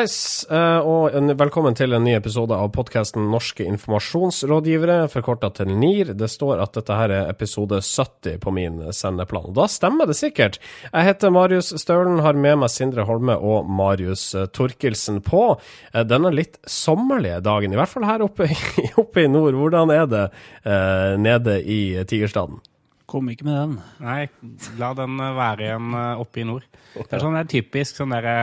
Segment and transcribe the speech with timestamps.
[0.00, 6.14] Hallais, eh, og velkommen til en ny episode av podkasten Norske informasjonsrådgivere, forkorta til NIR.
[6.16, 9.50] Det står at dette her er episode 70 på min sendeplan.
[9.50, 10.56] Og da stemmer det sikkert.
[10.86, 15.42] Jeg heter Marius Staulen, har med meg Sindre Holme og Marius eh, Torkelsen på
[15.92, 17.76] eh, denne litt sommerlige dagen.
[17.76, 18.48] I hvert fall her oppe,
[18.80, 19.52] i- oppe i nord.
[19.60, 20.24] Hvordan er det
[20.64, 22.62] eh, nede i Tigerstaden?
[23.10, 23.78] Kom ikke med den.
[24.00, 24.20] Nei,
[24.80, 25.92] la den være igjen
[26.24, 26.64] oppe i nord.
[26.94, 28.38] Det er sånn det er typisk sånn derre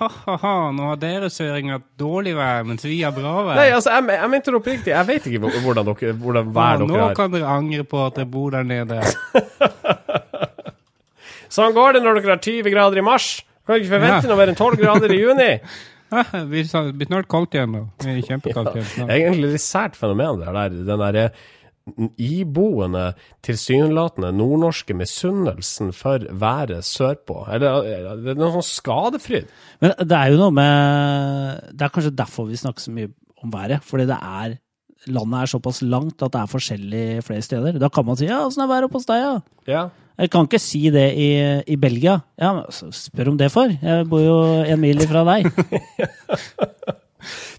[0.00, 3.58] Ha-ha-ha, nå har dere søringer dårlig vær, mens vi har bra vær.
[3.60, 4.92] Nei, altså, jeg, jeg mente det oppriktig.
[4.94, 7.14] Jeg vet ikke hvor- hvordan, dere, hvordan vær nå dere har.
[7.18, 9.00] kan dere angre på at dere bor der nede.
[11.50, 13.28] Sånn går det når dere har 20 grader i mars.
[13.66, 14.28] Kan ikke forvente Ja.
[14.30, 15.52] noe mer enn 12 grader i juni.
[16.10, 17.80] Ja, vi Det blir snart kaldt igjen nå.
[18.02, 18.86] Det kjempekaldt igjen.
[18.96, 19.10] Snart.
[19.14, 20.72] er egentlig litt sært fenomen, det der.
[20.88, 21.26] Den derre
[22.20, 23.14] iboende,
[23.46, 27.42] tilsynelatende nordnorske misunnelsen for været sørpå.
[27.52, 27.86] Eller
[28.20, 29.48] det er noe sånn skadefryd.
[29.82, 33.54] Men det er jo noe med Det er kanskje derfor vi snakker så mye om
[33.54, 33.86] været.
[33.86, 34.58] Fordi det er
[35.08, 37.78] Landet er såpass langt at det er forskjellig flere steder.
[37.80, 39.30] Da kan man si ja, åssen er været oppe hos deg, ja?
[39.64, 39.84] Ja.
[40.20, 41.28] Jeg kan ikke si det i,
[41.72, 42.18] i Belgia.
[42.36, 43.72] Ja, men altså, Spør om det for.
[43.72, 45.48] Jeg bor jo en mil ifra deg.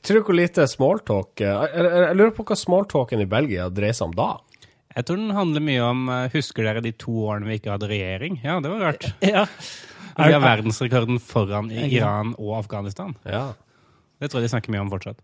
[0.02, 3.98] Tror du hvor lite smalltalk eh, Jeg, jeg, lurer på hva smalltalken i Belgia dreier
[3.98, 4.30] seg om da?
[4.92, 7.90] Jeg tror den handler mye om eh, Husker dere de to årene vi ikke hadde
[7.92, 8.42] regjering?
[8.44, 9.10] Ja, det var rart.
[9.34, 9.48] Ja.
[10.12, 13.14] Vi har verdensrekorden foran i Iran og Afghanistan.
[13.24, 13.54] Ja.
[14.20, 15.22] Det tror jeg de snakker mye om fortsatt.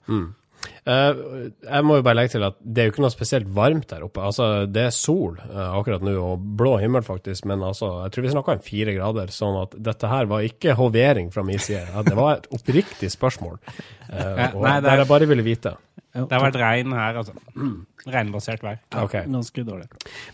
[0.87, 1.21] Eh,
[1.67, 4.05] jeg må jo bare legge til at det er jo ikke noe spesielt varmt der
[4.07, 4.23] oppe.
[4.23, 8.27] Altså, det er sol uh, akkurat nå, og blå himmel faktisk, men altså, jeg tror
[8.27, 9.33] vi snakka om fire grader.
[9.35, 11.85] Sånn at dette her var ikke hovering fra min side.
[12.07, 13.59] Det var et oppriktig spørsmål.
[14.07, 15.75] Ja, og nei, det er- der jeg bare ville vite.
[16.17, 17.35] Det har vært regn her, altså.
[18.07, 18.77] Regnbasert vær.
[18.95, 19.17] Ok.
[19.27, 19.87] Ganske dårlig.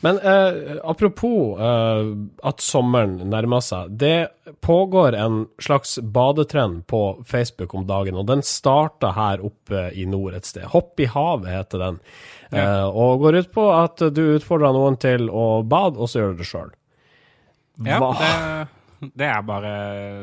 [0.05, 2.11] Men eh, apropos eh,
[2.45, 3.95] at sommeren nærmer seg.
[3.97, 10.05] Det pågår en slags badetrend på Facebook om dagen, og den starta her oppe i
[10.05, 10.69] nord et sted.
[10.75, 12.00] Hopp i havet heter den.
[12.53, 16.38] Eh, og går ut på at du utfordrer noen til å bade, og så gjør
[16.38, 16.71] du det sjøl.
[17.81, 18.13] Ja, Hva?
[18.21, 18.67] det,
[19.19, 19.75] det er bare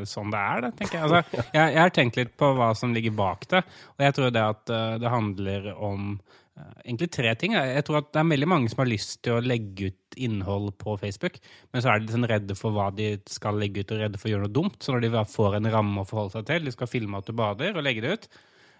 [0.09, 1.07] sånn det er, det, tenker jeg.
[1.07, 1.55] Altså, jeg.
[1.61, 3.63] Jeg har tenkt litt på hva som ligger bak det,
[3.95, 7.57] og jeg tror det at eh, det handler om eh, egentlig tre ting.
[7.57, 10.73] Jeg tror at det er veldig mange som har lyst til å legge ut innhold
[10.81, 11.39] på Facebook,
[11.71, 14.29] men så er de sånn redde for hva de skal legge ut, og redde for
[14.29, 14.79] å gjøre noe dumt.
[14.83, 17.37] Så når de får en ramme å forholde seg til, de skal filme at du
[17.37, 18.27] bader, og legge det ut,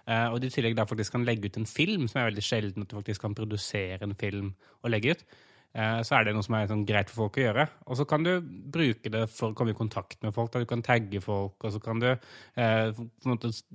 [0.06, 2.44] eh, og de i tillegg da faktisk kan legge ut en film, som er veldig
[2.48, 4.52] sjelden at du faktisk kan produsere en film
[4.82, 5.26] og legge ut,
[5.72, 7.64] så er det noe som er sånn greit for folk å gjøre.
[7.88, 10.50] Og så kan du bruke det for å komme i kontakt med folk.
[10.52, 10.60] Da.
[10.60, 13.00] Du kan tagge folk, og så kan du eh,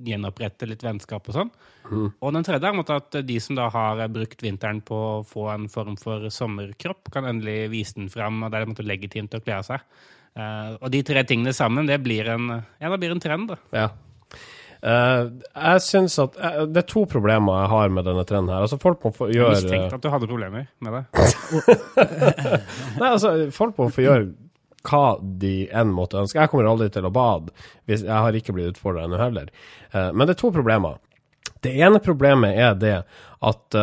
[0.05, 1.51] gjenopprette litt vennskap og sånn.
[2.21, 5.47] Og den tredje er at de som da har eh, brukt vinteren på å få
[5.55, 9.33] en form for sommerkropp, kan endelig vise den fram, og det er en måte legitimt
[9.33, 9.97] å kle av seg.
[10.37, 13.55] Eh, og de tre tingene sammen, det blir en, ja, det blir en trend.
[13.55, 13.59] da.
[13.73, 13.89] Ja.
[14.81, 15.21] Eh,
[15.55, 18.65] jeg syns at uh, Det er to problemer jeg har med denne trenden her.
[18.67, 21.03] Altså, folk må få Jeg gjøre mistenkte at du hadde problemer med det.
[22.99, 24.29] Nei, altså, folk må få gjøre
[24.87, 26.39] hva de enn måtte ønske.
[26.39, 27.51] Jeg kommer aldri til å bade.
[27.89, 29.51] Hvis, jeg har ikke blitt utfordra ennå heller.
[29.91, 31.01] Uh, men det er to problemer.
[31.65, 32.97] Det ene problemet er det
[33.47, 33.77] at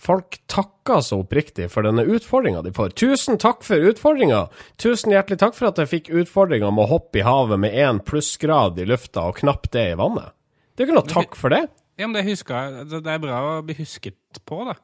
[0.00, 2.94] folk takker så oppriktig for denne utfordringa de får.
[2.96, 4.46] Tusen takk for utfordringa!
[4.80, 8.00] Tusen hjertelig takk for at jeg fikk utfordringa med å hoppe i havet med én
[8.04, 10.32] plussgrad i lufta og knapt det i vannet.
[10.74, 11.66] Det er jo ikke noe takk for det.
[12.00, 14.78] Ja, men det, husker, jeg- altså, det er bra å bli husket på, da.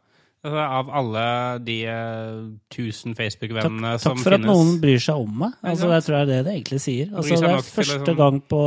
[0.47, 1.23] Altså, av alle
[1.65, 2.35] de eh,
[2.71, 4.21] tusen Facebook-vennene som finnes.
[4.21, 5.57] takk for at noen bryr seg om meg.
[5.65, 7.09] Altså, jeg tror det er det det egentlig sier.
[7.17, 8.61] Altså, det er første liksom- gang på,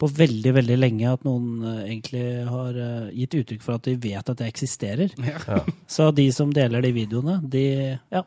[0.00, 3.96] på veldig, veldig lenge at noen eh, egentlig har eh, gitt uttrykk for at de
[4.00, 5.12] vet at jeg eksisterer.
[5.26, 5.60] Ja.
[5.94, 7.64] Så de som deler de videoene, de
[8.12, 8.24] Ja.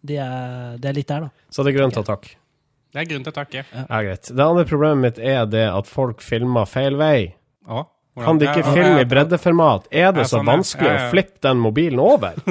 [0.00, 1.46] De er, det er litt der, da.
[1.52, 2.30] Så det er grunn til å takke.
[2.90, 3.62] Det er grunn til å takke.
[3.68, 4.30] Ja, greit.
[4.32, 7.34] Det andre problemet mitt er det at folk filmer feil vei.
[7.68, 7.82] Ja.
[8.20, 9.90] Kan de ikke Ja, filme i breddeformat?
[9.92, 11.04] Er det så sånn, vanskelig Ja, ja.
[11.04, 12.40] å flippe den mobilen over?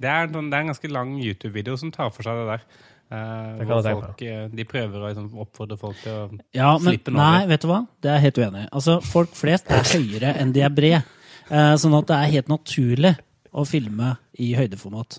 [0.00, 2.62] Det er, det er en ganske lang YouTube-video som tar for seg det der.
[3.10, 7.16] Eh, hvor folk, eh, de prøver å liksom, oppfordre folk til å Ja, men Flippen
[7.16, 7.24] over.
[7.24, 7.80] nei, vet du hva?
[8.00, 8.68] Det er jeg helt uenig i.
[8.70, 11.02] Altså, folk flest er høyere enn de er brede.
[11.50, 13.16] Eh, sånn at det er helt naturlig
[13.50, 15.18] å filme i høydeformat.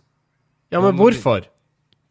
[0.71, 1.43] Ja, men hvorfor?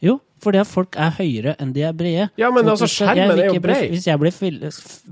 [0.01, 2.31] Jo, fordi at folk er høyere enn de er brede.
[2.41, 3.91] Ja, men altså, skjermen er jo bred.
[3.93, 4.55] Hvis jeg blir, fil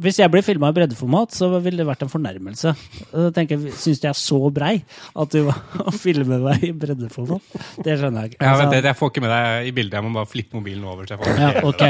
[0.00, 2.72] hvis jeg blir filma i breddeformat, så ville det vært en fornærmelse.
[3.12, 4.72] Da tenker jeg, Syns du jeg er så brei
[5.12, 7.60] at du må filme meg i breddeformat?
[7.84, 8.40] Det skjønner jeg ikke.
[8.40, 9.98] Ja, Altså, vet du, Jeg får ikke med deg i bildet.
[10.00, 11.04] Jeg må bare flippe mobilen over.
[11.04, 11.84] Så jeg får ja, ok.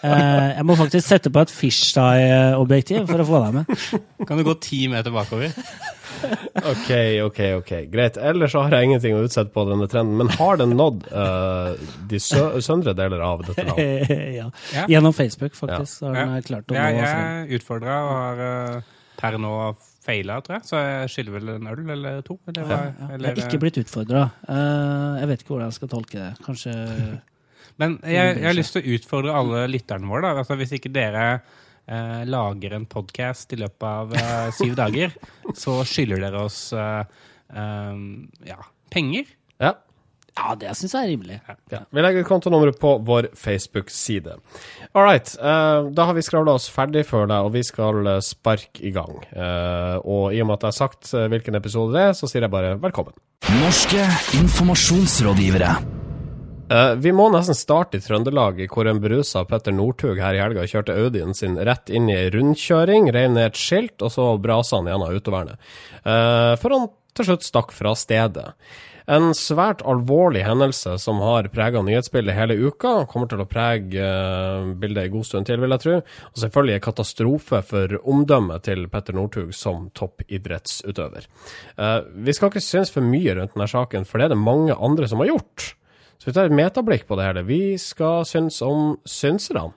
[0.00, 4.00] Uh, jeg må faktisk sette på et fisheye-objektiv for å få deg med.
[4.24, 5.52] Kan du gå ti meter bakover?
[6.70, 6.90] Ok,
[7.24, 7.70] ok, ok.
[7.92, 8.16] Greit.
[8.16, 10.16] Ellers så har jeg ingenting å utsette på denne trenden.
[10.20, 11.74] Men har den nådd uh,
[12.10, 14.10] de sø søndre deler av dette landet?
[14.40, 14.48] ja.
[14.74, 14.86] Ja.
[14.90, 16.02] Gjennom Facebook, faktisk.
[16.06, 16.26] Har Ja.
[16.34, 19.54] den klart å nå Jeg jeg utfordra og har eh, per nå
[20.04, 20.68] feila, tror jeg.
[20.68, 22.38] Så jeg skylder vel en øl eller to.
[22.50, 24.28] Eller, ja, Ja, jeg har ikke blitt utfordra.
[24.48, 26.30] jeg vet ikke hvordan jeg skal tolke det.
[26.46, 26.76] Kanskje
[27.80, 30.26] Men jeg, jeg har lyst til å utfordre alle lytterne våre.
[30.26, 30.42] Da.
[30.42, 31.40] Altså, hvis ikke dere
[31.90, 35.14] eh, lager en podkast i løpet av eh, syv dager,
[35.62, 37.04] så skylder dere oss eh,
[37.54, 38.02] eh,
[38.50, 38.58] ja,
[38.92, 39.30] penger.
[39.60, 39.76] Ja.
[40.38, 41.36] Ja, det syns jeg er rimelig.
[41.74, 41.80] ja.
[41.90, 44.38] Vi legger kontonummeret på vår Facebook-side.
[44.94, 45.34] All right.
[45.42, 49.20] Uh, da har vi skravla oss ferdig for deg, og vi skal sparke i gang.
[49.34, 52.46] Uh, og i og med at jeg har sagt hvilken episode det er, så sier
[52.46, 53.12] jeg bare velkommen.
[53.58, 54.06] Norske
[54.38, 55.99] informasjonsrådgivere.
[56.70, 60.68] Eh, vi må nesten starte i Trøndelag, hvor en berusa Petter Northug her i helga
[60.70, 64.78] kjørte Audien sin rett inn i ei rundkjøring, rev ned et skilt, og så brasa
[64.78, 65.58] han gjennom autovernet.
[66.04, 66.88] Uh, før han
[67.18, 68.52] til slutt stakk fra stedet.
[69.10, 74.68] En svært alvorlig hendelse som har prega nyhetsbildet hele uka, kommer til å prege eh,
[74.78, 75.96] bildet en god stund til, vil jeg tro.
[76.30, 81.26] Og selvfølgelig en katastrofe for omdømmet til Petter Northug som toppidrettsutøver.
[81.26, 84.78] Eh, vi skal ikke synes for mye rundt denne saken, for det er det mange
[84.78, 85.72] andre som har gjort.
[86.20, 87.42] Så vi tar et metablikk på det her.
[87.48, 89.70] Vi skal synes om synserne.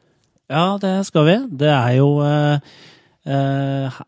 [0.51, 1.35] Ja, det skal vi.
[1.63, 2.57] Det er jo eh,
[3.23, 3.99] eh,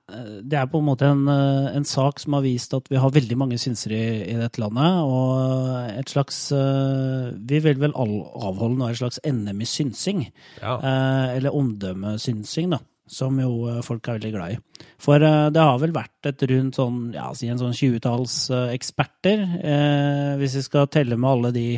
[0.44, 3.14] Det er på en måte en, eh, en sak som har vist at vi har
[3.16, 4.98] veldig mange synsere i, i dette landet.
[5.08, 10.26] Og et slags eh, Vi vil vel avholde nå et slags NM i synsing.
[10.60, 10.76] Ja.
[10.76, 12.82] Eh, eller omdømmesynsing, da.
[13.08, 14.60] Som jo eh, folk er veldig glad i.
[15.00, 19.46] For det har vel vært et rundt sånn, ja, si en sånn 20-talls eh, eksperter.
[19.62, 21.70] eh, hvis vi skal telle med alle de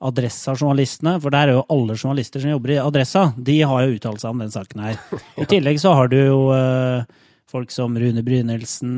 [0.00, 4.22] Adressa-journalistene, for der er jo alle journalister som jobber i Adressa, de har jo uttalt
[4.22, 5.00] seg om den saken her.
[5.42, 7.04] I tillegg så har du jo eh,
[7.50, 8.94] folk som Rune Brynildsen,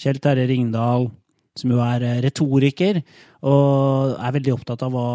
[0.00, 1.10] Kjell Terje Ringdal,
[1.58, 3.02] som jo er eh, retoriker,
[3.46, 5.08] og er veldig opptatt av hva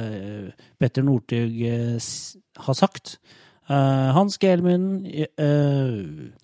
[0.00, 2.10] eh, Petter Northug eh,
[2.66, 3.18] har sagt.
[3.70, 5.04] Eh, Hans Gelmund
[5.38, 5.90] uh,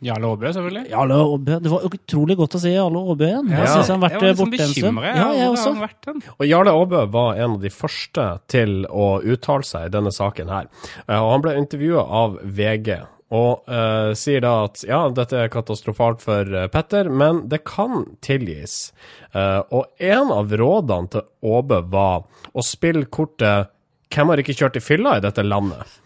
[0.06, 0.84] Jarle Aabø, selvfølgelig.
[0.92, 1.56] Jarle Aabø.
[1.64, 3.48] Det var utrolig godt å se Jarle Aabø igjen.
[3.50, 3.72] Jeg Ja.
[3.72, 4.96] synes han har vært jeg var liksom borte en stund.
[5.00, 5.16] bekymret.
[5.16, 5.72] Ja, jeg også.
[6.06, 6.22] han?
[6.38, 10.48] Og Jarle Aabø var en av de første til å uttale seg i denne saken
[10.54, 10.68] her.
[11.08, 13.00] Eh, Og han ble intervjua av VG.
[13.32, 18.04] Og eh, sier da at ja, dette er katastrofalt for eh, Petter, men det kan
[18.22, 18.92] tilgis.
[19.34, 22.22] Eh, og en av rådene til Aabø var
[22.54, 23.66] å spille kortet
[24.08, 25.98] 'Hvem har ikke kjørt i fylla i dette landet?'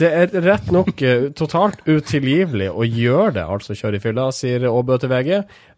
[0.00, 4.64] Det er rett nok eh, totalt utilgivelig å gjøre det, altså kjøre i fylla, sier
[4.70, 5.30] Aabø til VG.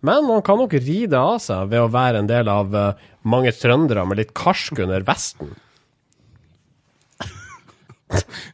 [0.07, 3.03] Men man kan nok ri det av seg ved å være en del av eh,
[3.27, 5.55] mange trøndere med litt karsk under vesten.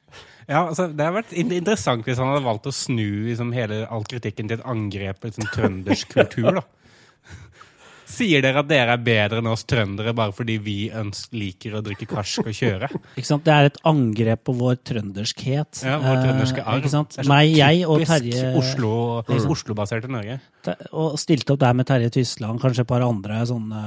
[0.49, 4.07] Ja, altså, Det hadde vært interessant hvis han hadde valgt å snu liksom, hele all
[4.09, 6.49] kritikken til et angrep på liksom, trøndersk kultur.
[6.57, 6.63] da.
[8.19, 11.83] Sier dere at dere er bedre enn oss trøndere bare fordi vi ønsker, liker å
[11.87, 12.89] drikke karsk og kjøre?
[13.19, 13.45] Ikke sant?
[13.47, 15.83] Det er et angrep på vår trønderskhet.
[15.87, 16.81] Ja, Vår trønderske Eh, arv.
[16.83, 17.19] Ikke sant?
[17.31, 18.93] Meg, jeg og Terje Oslo,
[19.55, 20.39] Oslo-basert i Norge.
[20.91, 23.83] Og stilte opp der med Terje Tysland, kanskje et par andre sånne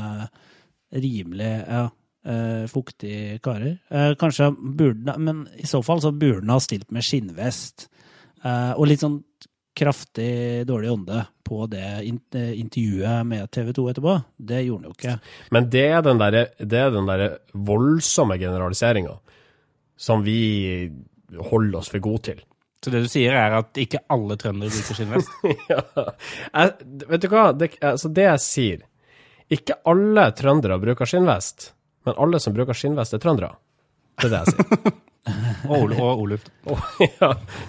[0.91, 1.83] rimelig ja,
[2.27, 3.77] eh, fuktige karer.
[3.91, 7.87] Eh, kanskje burde Men i så fall så burde han ha stilt med skinnvest.
[8.43, 9.21] eh, og litt sånn
[9.77, 14.15] kraftig dårlig ånde på det intervjuet med TV 2 etterpå.
[14.37, 15.15] Det gjorde han jo ikke.
[15.55, 19.17] Men det er den derre det er den derre voldsomme generaliseringa
[20.01, 20.89] som vi
[21.37, 22.39] holder oss for gode til.
[22.81, 25.35] Så det du sier, er at ikke alle trøndere bruker skinnvest?
[25.69, 25.81] ja.
[25.93, 27.43] jeg, vet du hva?
[27.53, 28.87] Det, altså det jeg sier
[29.53, 31.73] Ikke alle trøndere bruker skinnvest,
[32.07, 33.53] men alle som bruker skinnvest, er trøndere.
[34.17, 34.93] Det er det jeg sier.
[35.69, 36.45] Og, Ol- og Oluf.
[37.19, 37.27] ja,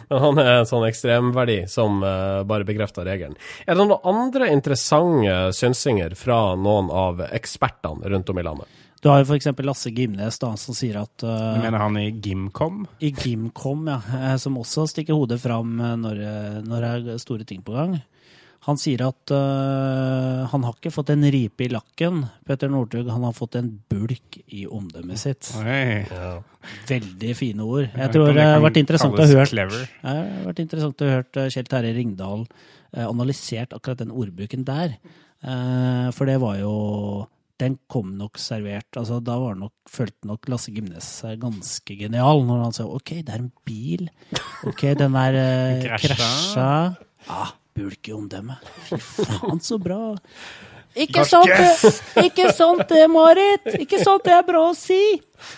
[0.09, 3.37] men han er en sånn ekstremverdi som uh, bare bekrefter regelen.
[3.67, 8.79] Er det noen andre interessante synsinger fra noen av ekspertene rundt om i landet?
[9.03, 12.07] Du har jo eksempel Lasse Gimnes da, som sier at Du eh, mener han i
[12.23, 12.85] Gimcom?
[13.03, 16.21] i Gimcom, ja, eh, som også stikker hodet fram når,
[16.63, 17.97] når det er store ting på gang.
[18.63, 23.09] Han sier at uh, han har ikke fått en ripe i lakken, Petter Northug.
[23.11, 25.49] Han har fått en bulk i omdømmet sitt.
[25.59, 26.05] Oi.
[26.87, 27.89] Veldig fine ord.
[27.91, 29.83] Jeg tror det har vært interessant å høre Clever.
[29.91, 34.95] det har vært interessant å høre Kjell Terje Ringdal eh, analysert akkurat den ordbruken der.
[35.43, 36.75] Uh, for det var jo
[37.59, 38.95] Den kom nok servert.
[38.99, 43.11] altså Da var nok, følte nok Lasse Gimnes seg ganske genial når han sa OK,
[43.27, 44.07] det er en bil.
[44.67, 46.15] OK, den er eh, Krasja.
[46.15, 46.71] krasja.
[47.27, 47.45] Ja,
[47.77, 48.71] bulk i omdømmet.
[48.91, 50.03] Fy faen, så bra.
[50.93, 51.93] Ikke det,
[52.27, 53.65] ikke sånt det, Marit!
[53.81, 55.01] Ikke sant det er bra å si!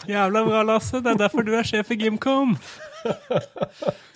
[0.07, 1.01] Jævla bra, Lasse.
[1.03, 2.55] Det er derfor du er sjef i Gymcom.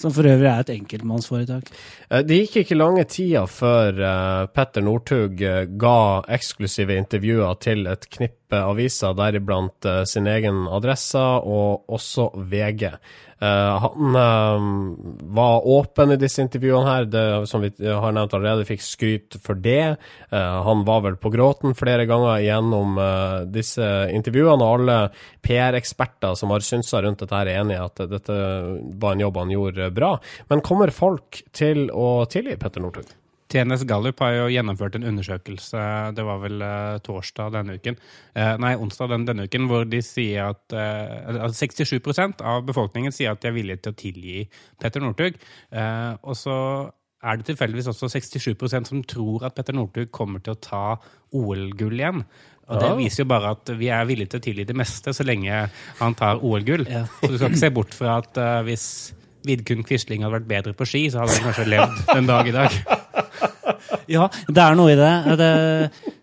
[0.01, 1.67] Som for øvrig er et enkeltmannsforetak.
[2.09, 7.85] Eh, Det gikk ikke lange tida før eh, Petter Northug eh, ga eksklusive intervjuer til
[7.91, 12.95] et knippe aviser, deriblant sin egen adresse og også VG.
[13.41, 14.67] Eh, han eh,
[15.35, 19.59] var åpen i disse intervjuene her, det, som vi har nevnt allerede, fikk skryt for
[19.63, 19.97] det.
[20.31, 24.99] Eh, han var vel på gråten flere ganger gjennom eh, disse intervjuene, og alle
[25.47, 28.41] PR-eksperter som har synsa rundt dette, er enig i at dette
[28.99, 30.17] var en jobb han gjorde bra.
[30.51, 33.18] Men kommer folk til å tilgi Petter Northug?
[33.49, 35.81] TNS Gallup har jo gjennomført en undersøkelse,
[36.17, 37.97] det var vel eh, torsdag denne uken,
[38.37, 43.15] eh, nei, onsdag den, denne uken, hvor de sier at eh, altså 67% av befolkningen
[43.15, 44.45] sier at de er villige til å tilgi
[44.81, 45.39] Petter Northug.
[46.29, 46.55] Og så
[47.25, 50.85] er det tilfeldigvis også 67% som tror at Petter Northug kommer til å ta
[51.35, 52.23] OL-gull igjen.
[52.69, 55.25] Og det viser jo bare at vi er villige til å tilgi det meste så
[55.25, 55.63] lenge
[56.03, 56.85] han tar OL-gull.
[56.85, 58.89] Så du skal ikke se bort fra at hvis
[59.49, 62.57] Vidkun Quisling hadde vært bedre på ski, så hadde han kanskje levd den dag i
[62.59, 62.79] dag.
[64.09, 65.37] Ja, det er noe i det.
[65.37, 65.49] det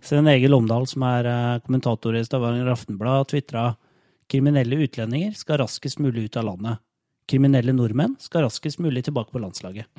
[0.06, 3.68] Sven Egil Omdal, som er eh, kommentator i Stavanger Aftenblad, tvitra
[4.32, 6.82] kriminelle utlendinger skal raskest mulig ut av landet.
[7.30, 9.90] Kriminelle nordmenn skal raskest mulig tilbake på landslaget.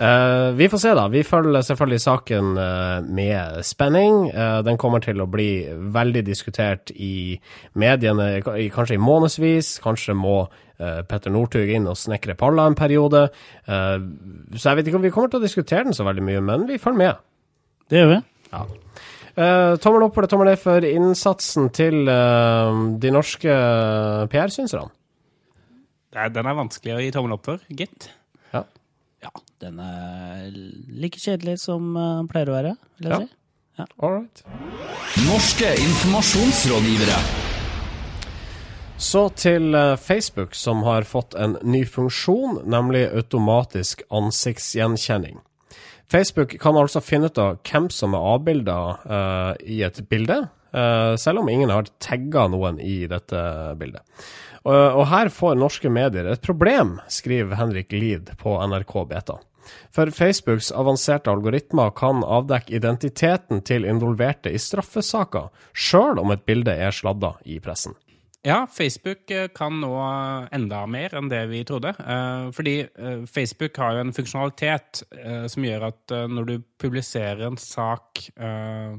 [0.00, 1.04] Eh, vi får se, da.
[1.12, 4.30] Vi følger selvfølgelig saken uh, med spenning.
[4.32, 7.36] Uh, den kommer til å bli veldig diskutert i
[7.76, 9.74] mediene, i, kanskje i månedsvis.
[9.84, 10.42] Kanskje må
[10.80, 13.26] Petter Northug inn og snekre palla en periode.
[13.68, 13.96] Eh,
[14.56, 16.64] så jeg vet ikke om vi kommer til å diskutere den så veldig mye, men
[16.70, 17.18] vi følger med.
[17.92, 18.20] Det gjør vi.
[18.54, 18.62] Ja.
[19.30, 23.58] Eh, tommel opp eller tommel ned for innsatsen til de norske
[24.32, 24.88] PR-synserne?
[26.10, 28.08] Den er vanskelig å gi tommel opp for, gitt.
[29.22, 29.28] Ja.
[29.28, 30.46] Ja, den er
[30.88, 33.26] like kjedelig som eh, den pleier å være, vil jeg Ja.
[33.26, 33.36] si.
[34.00, 34.42] All right.
[35.24, 37.16] Norske informasjonsrådgivere.
[39.00, 45.38] Så til eh, Facebook, som har fått en ny funksjon, nemlig automatisk ansiktsgjenkjenning.
[46.10, 50.40] Facebook kan altså finne ut av hvem som er avbilda uh, i et bilde,
[50.74, 53.42] uh, selv om ingen har tagga noen i dette
[53.78, 54.02] bildet.
[54.66, 59.38] Og, og her får norske medier et problem, skriver Henrik Lid på NRK Beta.
[59.94, 66.74] For Facebooks avanserte algoritmer kan avdekke identiteten til involverte i straffesaker, sjøl om et bilde
[66.74, 67.96] er sladda i pressen.
[68.42, 69.92] Ja, Facebook eh, kan nå
[70.56, 71.92] enda mer enn det vi trodde.
[71.92, 76.54] Eh, Fordi eh, Facebook har jo en funksjonalitet eh, som gjør at eh, når du
[76.80, 78.96] publiserer en sak eh,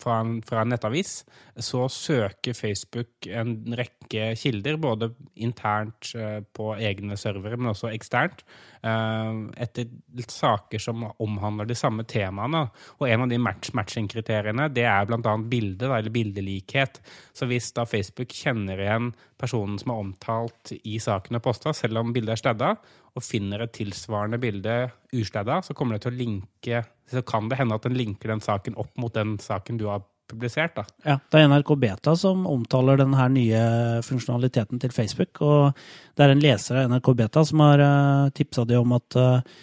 [0.00, 1.20] fra en, fra en nettavis,
[1.56, 8.44] så søker Facebook en rekke kilder, både internt eh, på egne servere, men også eksternt,
[8.82, 9.88] eh, etter
[10.32, 12.66] saker som omhandler de samme temaene.
[13.00, 15.36] Og en av de match matching-kriteriene det er bl.a.
[15.48, 17.00] bilde, eller bildelikhet.
[17.36, 22.02] Så hvis da Facebook kjenner igjen personen som er omtalt i saken og posta, selv
[22.02, 22.76] om bildet er stedda,
[23.16, 24.74] og finner et tilsvarende bilde
[25.14, 28.42] ustedda, så kommer det til å linke Så kan det hende at den linker den
[28.42, 30.74] saken opp mot den saken du har publisert.
[30.74, 30.82] da.
[31.04, 33.60] Ja, det er NRK Beta som omtaler den her nye
[34.02, 35.40] funksjonaliteten til Facebook.
[35.40, 35.70] Og
[36.16, 39.54] det er en leser av NRK Beta som har uh, tipsa de om at eh,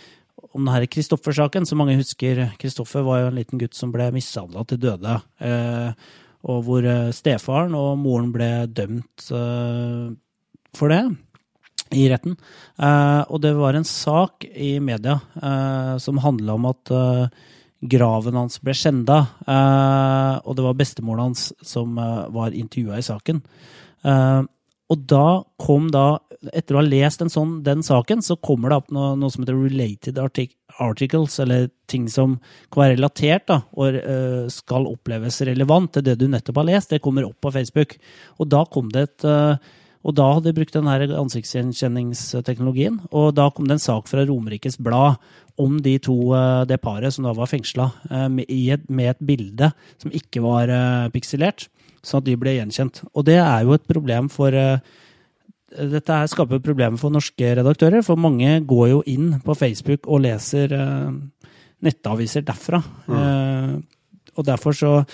[0.54, 2.46] om denne Kristoffer-saken, som mange husker.
[2.62, 5.20] Kristoffer var jo en liten gutt som ble mishandla til døde.
[5.44, 5.92] eh,
[6.44, 10.10] og hvor eh, stefaren og moren ble dømt eh,
[10.76, 11.04] for det
[11.94, 12.36] i retten.
[12.78, 17.42] Eh, og det var en sak i media eh, som handla om at eh,
[17.84, 21.98] graven hans ble skjenda, og det var bestemoren hans som
[22.32, 23.42] var intervjua i saken.
[24.88, 25.26] Og da
[25.60, 26.06] kom da,
[26.56, 29.60] etter å ha lest sånn, den saken, så kommer det opp noe, noe som heter
[29.60, 32.38] related artic articles, eller ting som
[32.72, 34.00] kan være relatert da, og
[34.56, 36.96] skal oppleves relevant til det du nettopp har lest.
[36.96, 37.98] Det kommer opp på Facebook.
[38.40, 39.28] Og da kom det et
[40.04, 43.00] og da hadde de brukt den her ansiktsgjenkjenningsteknologien.
[43.16, 45.16] Og da kom det en sak fra Romerikes Blad
[45.62, 47.92] om de to, eh, det paret som da var fengsla,
[48.30, 51.68] med, et- med et bilde som ikke var eh, pikselert,
[52.04, 53.04] sånn at de ble gjenkjent.
[53.16, 54.80] Og det er jo et problem for eh,
[55.74, 60.74] dette skaper problemer for norske redaktører, for mange går jo inn på Facebook og leser
[60.74, 61.12] eh,
[61.84, 62.82] nettaviser derfra.
[63.10, 63.78] Eh,
[64.36, 65.06] og derfor så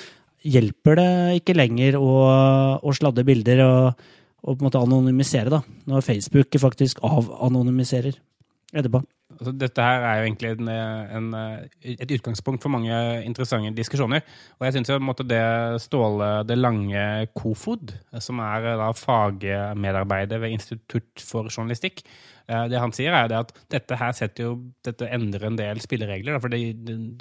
[0.43, 3.93] hjelper det ikke lenger å, å sladde bilder og,
[4.43, 8.19] og på en måte anonymisere, da, når Facebook faktisk avanonymiserer
[8.73, 9.01] etterpå.
[9.39, 10.69] Altså, dette her er jo egentlig en,
[11.15, 11.27] en,
[11.85, 14.25] et utgangspunkt for mange interessante diskusjoner.
[14.57, 14.89] Og jeg syns
[15.29, 15.43] det
[15.83, 17.03] Ståle Det Lange
[17.37, 22.01] Kofod, som er da fagmedarbeider ved Institutt for journalistikk,
[22.49, 26.41] eh, det han sier, er at dette her jo, dette endrer en del spilleregler.
[26.41, 26.59] For det,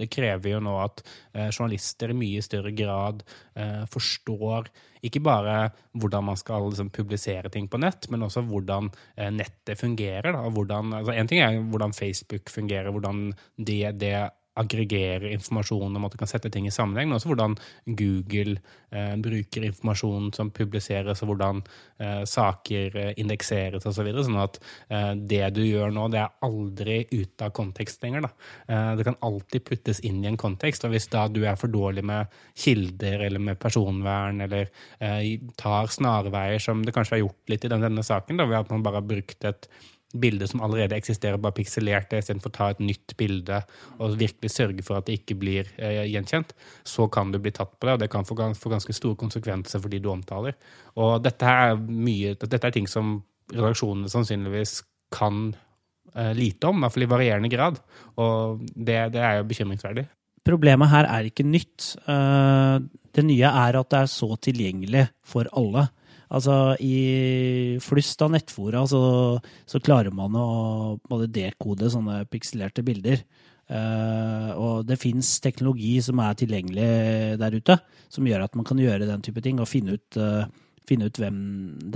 [0.01, 3.23] det, krever jo nå at eh, journalister i mye større grad
[3.55, 4.73] eh, forstår
[5.05, 9.79] ikke bare hvordan man skal liksom, publisere ting på nett, men også hvordan eh, nettet
[9.81, 10.33] fungerer.
[10.35, 14.15] Da, hvordan, altså, en ting er hvordan Facebook fungerer, hvordan det, det
[14.59, 17.57] aggregerer informasjon at du kan sette ting i sammenheng, men også hvordan
[17.99, 18.59] Google
[18.91, 21.63] eh, bruker informasjon som publiseres, og hvordan
[22.01, 23.99] eh, saker eh, indekseres osv.
[23.99, 24.61] Så videre, sånn at
[24.95, 28.29] eh, det du gjør nå, det er aldri ute av kontekst lenger.
[28.69, 31.73] Eh, det kan alltid puttes inn i en kontekst, og hvis da du er for
[31.73, 34.71] dårlig med kilder eller med personvern, eller
[35.03, 38.63] eh, tar snarveier, som det kanskje har gjort litt i denne, denne saken, da, ved
[38.63, 39.71] at man bare har brukt et
[40.17, 43.61] bilde som allerede eksisterer, bare pikselert det, istedenfor å ta et nytt bilde
[43.99, 46.55] og virkelig sørge for at det ikke blir eh, gjenkjent,
[46.89, 49.83] så kan du bli tatt på det, og det kan få, få ganske store konsekvenser
[49.85, 50.57] for de du omtaler.
[50.97, 53.19] Og dette er, mye, dette er ting som
[53.53, 54.79] redaksjonene sannsynligvis
[55.15, 55.51] kan
[56.15, 57.83] eh, lite om, i hvert fall i varierende grad,
[58.21, 60.09] og det, det er jo bekymringsverdig.
[60.49, 61.93] Problemet her er ikke nytt.
[62.09, 62.77] Eh,
[63.13, 65.89] det nye er at det er så tilgjengelig for alle.
[66.29, 69.03] Altså, i flust av nettfora så,
[69.69, 70.49] så klarer man å
[71.09, 73.23] både dekode sånne pikselerte bilder.
[73.69, 76.87] Uh, og det fins teknologi som er tilgjengelig
[77.41, 77.77] der ute,
[78.09, 80.47] som gjør at man kan gjøre den type ting og finne ut, uh,
[80.89, 81.43] finne ut hvem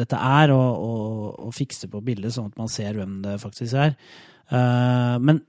[0.01, 1.15] dette er, og, og,
[1.47, 3.97] og, fikse på bildet sånn at man ser hvem det faktisk er.
[4.53, 5.41] Uh, men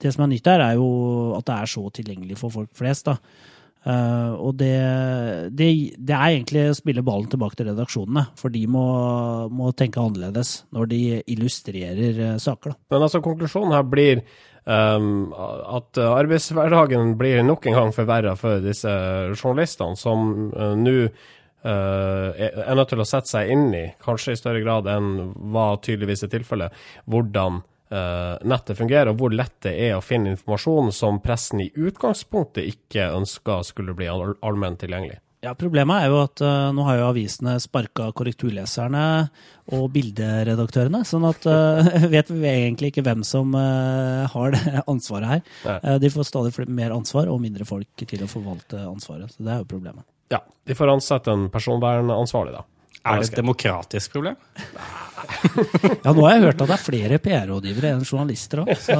[0.00, 0.88] det som er nytt her, er jo
[1.36, 3.08] at det er så tilgjengelig for folk flest.
[3.08, 3.16] da.
[3.86, 4.74] Uh, og det,
[5.54, 8.82] det, det, er egentlig å spille ballen tilbake til redaksjonene, for de må,
[9.54, 11.00] må tenke annerledes når de
[11.30, 12.74] illustrerer uh, saker.
[12.74, 12.80] Da.
[12.96, 14.24] Men altså, konklusjonen her blir
[14.64, 15.30] um,
[15.78, 18.90] at arbeidshverdagen blir nok en gang forverra for disse
[19.36, 20.98] journalistene, som uh, nå
[21.66, 26.22] er nødt til å sette seg inn i, kanskje i større grad enn hva tydeligvis
[26.22, 26.76] er tilfellet,
[27.10, 32.66] hvordan nettet fungerer, og hvor lett det er å finne informasjon som pressen i utgangspunktet
[32.66, 35.20] ikke ønska skulle bli all allment tilgjengelig.
[35.46, 39.02] Ja, Problemet er jo at uh, nå har jo avisene sparka korrekturleserne
[39.76, 45.36] og bilderedaktørene, sånn at uh, vet vi egentlig ikke hvem som uh, har det ansvaret
[45.36, 45.98] her.
[46.02, 49.30] de får stadig mer ansvar og mindre folk til å forvalte ansvaret.
[49.34, 50.06] Så det er jo problemet.
[50.32, 52.64] Ja, de får ansette en personvernansvarlig, da.
[53.06, 54.36] Er det et demokratisk problem?
[56.04, 58.98] ja, nå har jeg hørt at det er flere PR-rådgivere enn journalister òg, så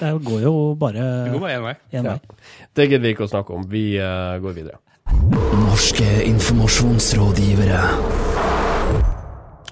[0.00, 1.54] det går jo bare én vei.
[1.56, 1.74] En vei.
[1.94, 2.16] Ja.
[2.76, 3.64] Det gidder vi ikke å snakke om.
[3.70, 4.80] Vi uh, går videre.
[5.60, 7.80] Norske informasjonsrådgivere.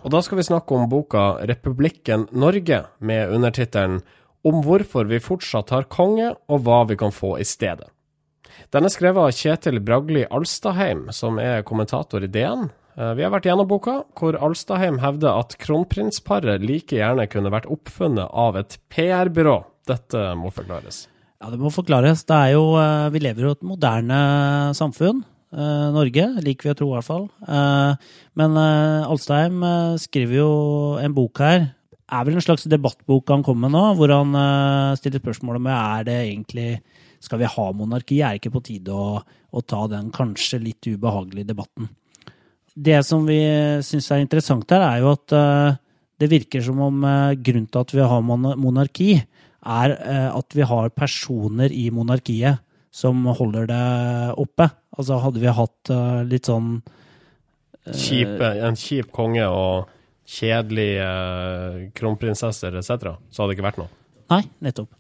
[0.04, 4.00] Og da skal vi snakke om boka 'Republikken Norge', med undertittelen
[4.44, 7.90] 'Om hvorfor vi fortsatt har konge, og hva vi kan få i stedet'.
[8.70, 12.70] Den er skrevet av Kjetil Bragli Alstadheim, som er kommentator i DN.
[12.98, 17.68] Eh, vi har vært gjennom boka, hvor Alstadheim hevder at kronprinsparet like gjerne kunne vært
[17.70, 19.60] oppfunnet av et PR-byrå.
[19.86, 21.06] Dette må forklares.
[21.38, 22.24] Ja, det må forklares.
[22.26, 24.18] Det er jo, eh, vi lever jo i et moderne
[24.74, 25.22] samfunn.
[25.54, 27.28] Eh, Norge, liker vi å tro i hvert fall.
[28.36, 29.62] Men Alstaheim
[29.96, 31.74] skriver jo en bok her.
[32.10, 36.04] Er vel en slags debattbok han kommer med nå, hvor han stiller spørsmål om er
[36.04, 36.82] det egentlig
[37.20, 38.20] skal vi ha monarki.
[38.20, 41.88] Er det ikke på tide å, å ta den kanskje litt ubehagelige debatten?
[42.78, 43.40] Det som vi
[43.84, 45.78] syns er interessant her, er jo at uh,
[46.18, 49.10] det virker som om uh, grunnen til at vi har monarki,
[49.58, 52.62] er uh, at vi har personer i monarkiet
[52.94, 53.84] som holder det
[54.40, 54.70] oppe.
[54.98, 55.90] Altså hadde vi hatt
[56.26, 56.78] litt sånn
[57.88, 59.86] Kjip, En kjip konge og
[60.28, 61.04] kjedelige
[61.96, 63.88] kronprinsesser etc., så hadde det ikke vært noe?
[64.32, 64.90] Nei, nettopp.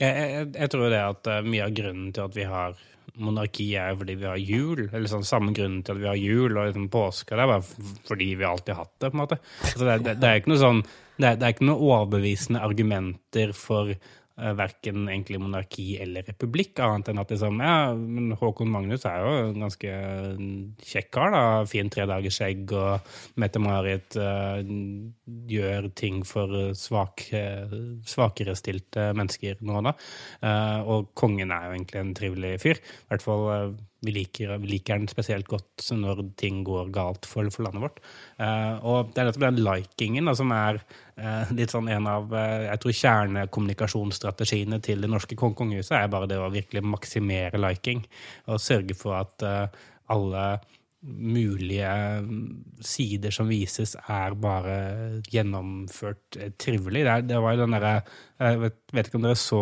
[0.00, 2.74] Jeg, jeg, jeg tror det at mye av grunnen til at vi har
[3.20, 4.82] monarki er jo fordi vi har jul.
[4.90, 7.36] eller sånn Samme grunn til at vi har jul og liksom påske.
[7.36, 9.10] Det er bare fordi vi alltid har hatt det.
[9.10, 9.40] på en måte.
[9.62, 10.82] Altså det, det, det, er ikke noe sånn,
[11.16, 13.94] det er, det er ikke noe overbevisende argumenter for
[14.34, 19.34] verken egentlig monarki eller republikk, annet enn at liksom, ja, men Håkon Magnus er jo
[19.44, 19.92] en ganske
[20.82, 21.30] kjekk kar.
[21.34, 24.58] da, Fin tredagersskjegg, og Mette-Marit uh,
[25.50, 27.78] gjør ting for svak, uh,
[28.10, 29.94] svakerestilte mennesker nå da.
[30.42, 32.82] Uh, og kongen er jo egentlig en trivelig fyr.
[32.82, 37.48] I hvert fall vi liker, vi liker, den spesielt godt når ting går galt for,
[37.54, 38.02] for landet vårt.
[38.38, 42.30] Uh, og det er nettopp den likingen da, som er uh, litt sånn en av
[42.34, 47.60] uh, jeg tror kjernekommunikasjonsstrategiene til det norske kong kongehuset er bare det å virkelig maksimere
[47.62, 48.04] liking.
[48.48, 49.48] Og sørge for at
[50.12, 50.44] alle
[51.04, 51.88] mulige
[52.84, 54.76] sider som vises, er bare
[55.32, 57.04] gjennomført trivelig.
[57.04, 57.96] Det, det var jo den derre
[58.40, 59.60] Jeg vet, vet ikke om dere så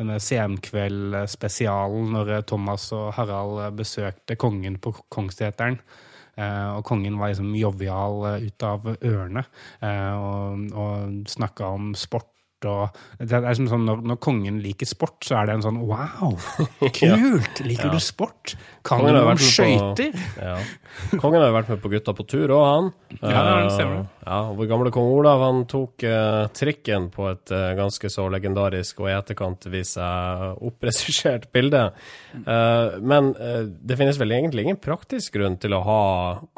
[0.00, 5.80] denne Senkveld-spesialen når Thomas og Harald besøkte kongen på Kongsseteren.
[6.32, 9.42] Uh, og kongen var liksom jovial ut av ørene
[9.84, 12.31] uh, og, og snakka om sport
[12.68, 15.80] og Det er som sånn, når, når kongen liker sport, så er det en sånn
[15.88, 16.36] wow,
[17.00, 17.62] kult!
[17.66, 18.54] Liker du sport?
[18.82, 20.16] Kan Kongen har noe om skøyter?
[20.38, 20.56] Ja.
[21.20, 22.90] Kongen har jo vært med på Gutta på tur òg, han.
[23.22, 24.02] Ja, det stemmer.
[24.02, 28.28] Eh, Ja, Vår gamle kong Olav han tok uh, trikken på et uh, ganske så
[28.30, 30.54] legendarisk og i etterkant viser
[31.12, 31.88] seg bilde.
[32.46, 33.32] Uh, men
[33.82, 36.02] det finnes vel egentlig ingen praktisk grunn til å ha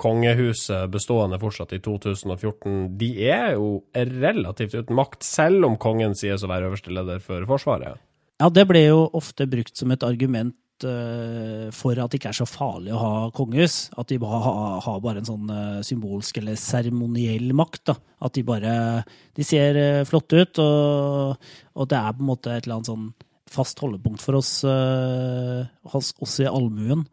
[0.01, 2.97] kongehuset bestående fortsatt i 2014.
[3.01, 7.47] De er jo relativt uten makt, selv om kongen sies å være øverste leder for
[7.49, 8.01] Forsvaret.
[8.43, 12.39] Ja, det ble jo ofte brukt som et argument eh, for at det ikke er
[12.41, 13.77] så farlig å ha kongehus.
[14.01, 17.85] At de bare har ha en sånn eh, symbolsk eller seremoniell makt.
[17.93, 17.99] da.
[18.27, 18.75] At de bare
[19.37, 22.91] De ser eh, flotte ut, og, og det er på en måte et eller annet
[22.91, 23.09] sånn
[23.55, 27.05] fast holdepunkt for oss, oss i allmuen.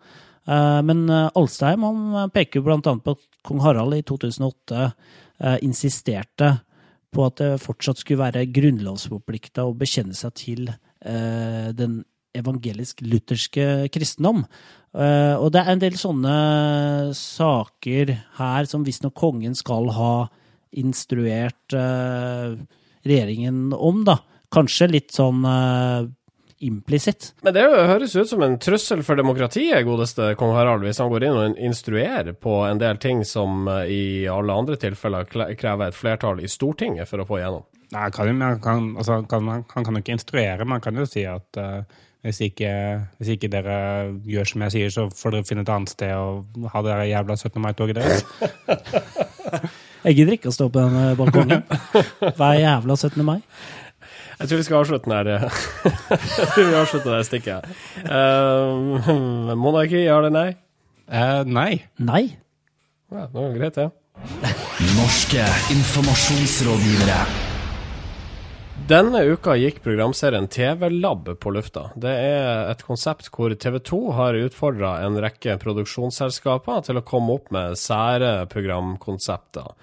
[0.50, 1.04] Men
[1.38, 4.82] Alstheim han peker annet på at kong Harald i 2008
[5.41, 6.56] eh, insisterte
[7.12, 12.02] på at det fortsatt skulle være grunnlovsforplikta å bekjenne seg til eh, den
[12.38, 14.45] evangelisk-lutherske kristendom.
[14.95, 16.36] Eh, og det er en del sånne
[17.17, 20.13] saker her som visstnok kongen skal ha
[20.80, 22.56] instruert eh,
[23.08, 24.21] regjeringen om, da.
[24.52, 26.10] Kanskje litt sånn eh,
[26.62, 27.32] implisitt.
[27.45, 31.26] Men det høres ut som en trussel for demokratiet, godeste kong Harald, hvis han går
[31.28, 35.97] inn og instruerer på en del ting som eh, i alle andre tilfeller krever et
[35.97, 37.67] flertall i Stortinget for å få igjennom.
[37.91, 41.26] Nei, kan, kan, altså, kan, han kan jo ikke instruere, men han kan jo si
[41.28, 41.82] at uh,
[42.24, 42.71] hvis, ikke,
[43.19, 43.76] hvis ikke dere
[44.32, 47.10] gjør som jeg sier, så får dere finne et annet sted og ha det der
[47.10, 47.60] jævla 17.
[47.65, 48.24] mai-toget deres.
[50.02, 51.62] Jeg gidder ikke å stå på den eh, balkongen
[52.39, 53.21] hver jævla 17.
[53.26, 53.38] mai.
[54.41, 55.27] Jeg tror vi skal avslutte den her.
[56.41, 57.67] Jeg tror vi avslutter det stikket.
[58.01, 60.49] Uh, monarki, ja eller nei?
[61.06, 61.84] Uh, nei.
[62.01, 62.23] Nei.
[63.12, 63.91] Ja, det var greit, det.
[64.97, 67.21] Norske informasjonsrådgivere.
[68.89, 71.91] Denne uka gikk programserien TV-lab på lufta.
[71.95, 77.38] Det er et konsept hvor TV 2 har utfordra en rekke produksjonsselskaper til å komme
[77.38, 79.75] opp med sære programkonsepter.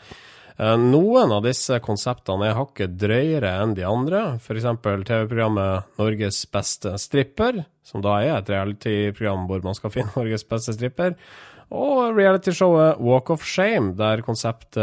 [0.59, 4.66] Eh, Noen av disse konseptene er hakket drøyere enn de andre, f.eks.
[4.83, 10.75] TV-programmet Norges beste stripper, som da er et reality-program hvor man skal finne Norges beste
[10.75, 11.14] stripper,
[11.68, 14.83] og realityshowet Walk of Shame, der konseptet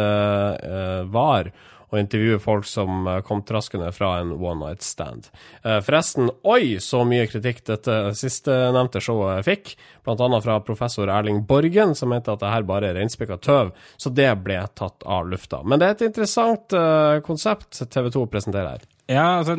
[0.64, 1.52] eh, var
[1.96, 5.30] å intervjue folk som eh, kom traskende fra en one night stand.
[5.64, 11.96] Eh, forresten, oi, så mye kritikk dette sistnevnte showet fikk, annet fra professor Erling Borgen,
[11.98, 15.64] som mente at det her bare er reinspikka tøv, så det ble tatt av lufta.
[15.64, 18.86] Men det er et interessant eh, konsept TV 2 presenterer her.
[19.12, 19.58] Ja, altså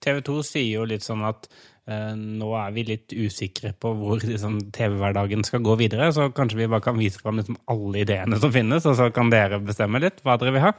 [0.00, 1.48] TV 2 sier jo litt sånn at
[1.90, 6.68] nå er vi litt usikre på hvor liksom, TV-hverdagen skal gå videre, så kanskje vi
[6.70, 10.20] bare kan vise fram liksom, alle ideene som finnes, og så kan dere bestemme litt
[10.22, 10.70] hva dere vil ha.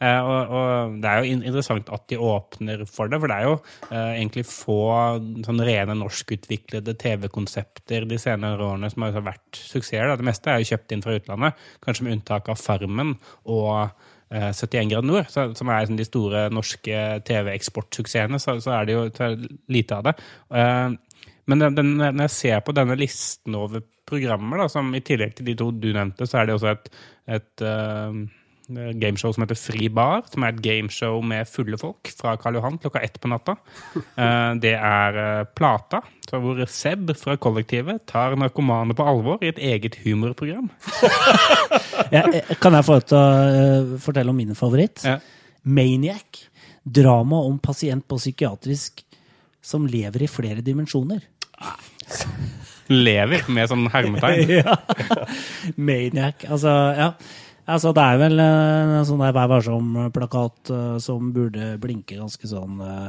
[0.00, 3.46] Eh, og, og det er jo interessant at de åpner for det, for det er
[3.46, 3.54] jo
[3.92, 4.80] eh, egentlig få
[5.46, 10.16] sånn rene norskutviklede TV-konsepter de senere årene som har vært suksesser.
[10.18, 14.12] Det meste er jo kjøpt inn fra utlandet, kanskje med unntak av Farmen og eh,
[14.30, 19.04] 71 grader nord, som er liksom de store norske TV-eksportsuksessene, så, er det jo
[19.70, 20.16] lite av det.
[20.50, 20.96] Eh,
[21.46, 25.70] men når jeg ser på denne listen over programmer, som i tillegg til de to
[25.74, 26.90] du nevnte, så er det også et,
[27.38, 28.18] et eh,
[28.68, 32.78] gameshow som heter Fri bar, som er et gameshow med fulle folk fra Karl Johan
[32.82, 33.56] klokka ett på natta.
[34.16, 35.98] Eh, det er eh, Plata,
[36.30, 40.70] hvor Seb fra kollektivet tar narkomane på alvor i et eget humorprogram.
[42.14, 45.04] Jeg, kan jeg få til å eh, fortelle om min favoritt?
[45.04, 45.18] Ja.
[45.66, 46.46] Maniac.
[46.86, 49.02] Drama om pasient på psykiatrisk
[49.66, 51.24] som lever i flere dimensjoner.
[52.92, 54.52] Lever med sånn hermetegn.
[54.60, 54.76] ja.
[55.74, 56.46] Maniac.
[56.46, 57.10] Altså, ja.
[57.66, 62.50] Altså, det er vel eh, en sånn der Vær varsom-plakat eh, som burde blinke ganske
[62.50, 63.08] sånn eh,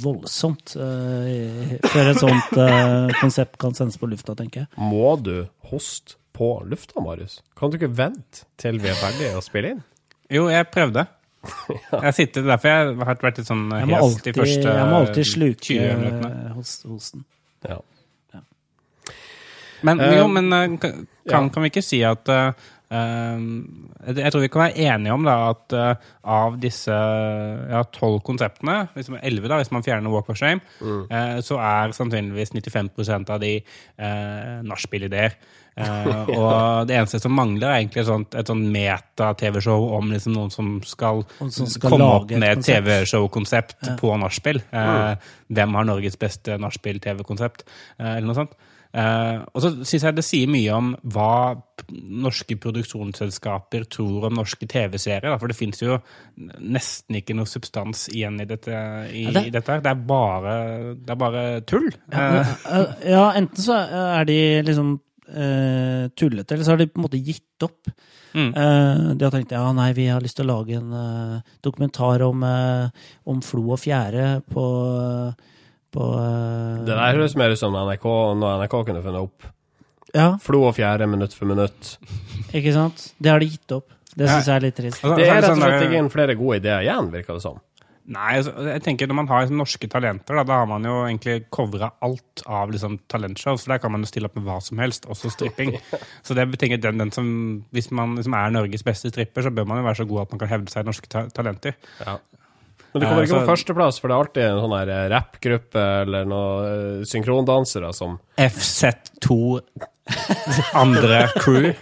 [0.00, 2.54] voldsomt før et sånt
[3.18, 4.68] konsept kan sendes på lufta, tenker jeg.
[4.80, 7.42] Må du hoste på lufta, Marius?
[7.58, 9.82] Kan du ikke vente til vi er ferdige å spille inn?
[10.32, 11.04] Jo, jeg prøvde.
[12.06, 15.00] Jeg sitter, derfor jeg har vært litt sånn hest hes alltid, de første jeg må
[15.02, 17.26] alltid sluke 20 hos, hosten.
[17.68, 17.76] Ja.
[19.84, 21.42] Men, Eh, jo, men kan, ja.
[21.52, 22.32] kan vi ikke si at
[22.94, 28.84] Jeg tror vi kan være enige om da, at eh, av disse ja, tolv konseptene,
[28.94, 31.42] hvis man, 11 da, hvis man fjerner Walk of Shame, mm.
[31.44, 35.38] så er sannsynligvis 95% av de eh, nachspiel-ideer.
[35.82, 40.36] uh, og det eneste som mangler, er egentlig et sånt, et sånt meta-TV-show om liksom
[40.36, 42.62] noen som skal, som skal komme opp med et.
[42.64, 44.62] TV-show-konsept på nachspiel.
[44.70, 47.66] Eh, Hvem har Norges beste nachspiel-TV-konsept?
[47.98, 48.54] Uh, eller noe sånt.
[48.94, 51.56] Eh, og så syns jeg det sier mye om hva
[52.24, 55.34] norske produksjonsselskaper tror om norske TV-serier.
[55.40, 55.96] For det fins jo
[56.62, 58.70] nesten ikke noe substans igjen i dette.
[59.10, 59.80] I, Ja, det- i dette.
[59.82, 60.54] Det, er bare,
[60.94, 61.90] det er bare tull.
[62.12, 63.80] Ja, Eh, men, eh, ja, enten så
[64.20, 65.00] er de liksom
[65.34, 67.88] uh, tullete, eller så har de på en måte gitt opp.
[68.34, 68.50] Mm.
[68.54, 72.22] Uh, de har tenkt ja, nei, vi har lyst til å lage en uh, dokumentar
[72.26, 72.42] om,
[73.26, 74.64] om flo og fjære på,
[75.94, 78.06] på uh, Det der høres mer ut som NRK,
[78.40, 79.50] når NRK kunne funnet opp.
[80.14, 81.96] Ja, Flo og fjære minutt for minutt.
[82.54, 83.08] ikke sant?
[83.18, 83.88] Det har de gitt opp.
[84.14, 85.00] Det syns jeg er litt trist.
[85.02, 87.42] altså, Det er rett og sånn slett ikke inn flere gode ideer igjen, virker det
[87.42, 87.62] som.
[88.04, 90.98] Nei, altså, jeg tenker når man har liksom norske talenter, da, da har man jo
[91.06, 93.64] egentlig covra alt av liksom, talentshows.
[93.64, 95.72] For der kan man jo stille opp med hva som helst, også stripping.
[96.26, 97.26] Så det betyr den, den som,
[97.74, 100.34] hvis man liksom er Norges beste stripper, så bør man jo være så god at
[100.34, 101.78] man kan hevde seg i norske ta talenter.
[102.04, 102.18] Ja.
[102.94, 105.82] Men du kommer ikke på førsteplass, for det er alltid en sånn her eh, rappgruppe
[106.04, 106.68] eller noen
[107.00, 109.38] eh, synkrondansere som FZ2
[110.78, 111.72] andre crew.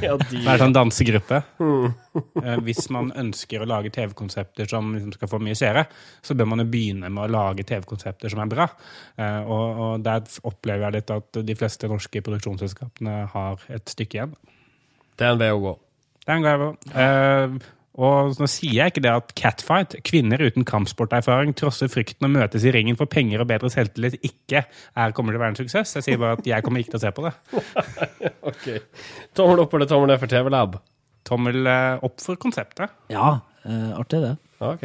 [0.00, 1.42] Ja, de Det er sånn dansegruppe.
[1.60, 5.82] Eh, Hvis man ønsker å lage TV-konsepter som liksom skal få mye seere,
[6.24, 8.66] så bør man jo begynne med å lage TV-konsepter som er bra.
[9.20, 14.16] Eh, Og, og der opplever jeg litt at de fleste norske produksjonsselskapene har et stykke
[14.22, 14.32] igjen.
[15.18, 15.74] Det er en vei å gå.
[16.24, 16.72] Det er en vei å
[17.04, 17.58] Eh,
[17.98, 22.66] og nå sier jeg ikke det at Catfight, kvinner uten kampsporterfaring, trosser frykten og møtes
[22.68, 25.96] i ringen for penger og bedre selvtillit, ikke er, kommer til å være en suksess.
[25.98, 27.34] Jeg sier bare at jeg kommer ikke til å se på det.
[28.48, 28.64] Ok.
[29.36, 30.78] Tommel opp eller tommel ned for TV-lab?
[31.28, 32.94] Tommel eh, opp for konseptet.
[33.12, 34.36] Ja, Uh, artig det.
[34.60, 34.84] Ja, Ok.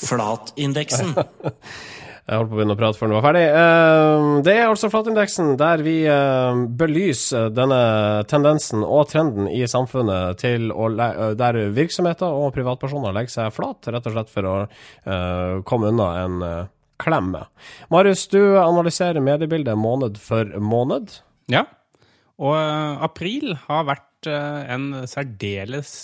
[0.00, 1.14] Flatindeksen.
[2.30, 3.42] Jeg holdt på å begynne å prate før den var ferdig.
[3.58, 7.80] Eh, Det er altså Flatindeksen, der vi eh, belyser denne
[8.30, 10.86] tendensen og trenden i samfunnet til å
[11.34, 16.10] der virksomheter og privatpersoner legger seg flat, rett og slett for å eh, komme unna
[16.20, 16.38] en
[17.00, 17.46] klemme.
[17.90, 21.16] Marius, du analyserer mediebildet måned for måned.
[21.50, 21.64] Ja.
[22.38, 22.54] Og
[23.08, 25.94] april har vært en særdeles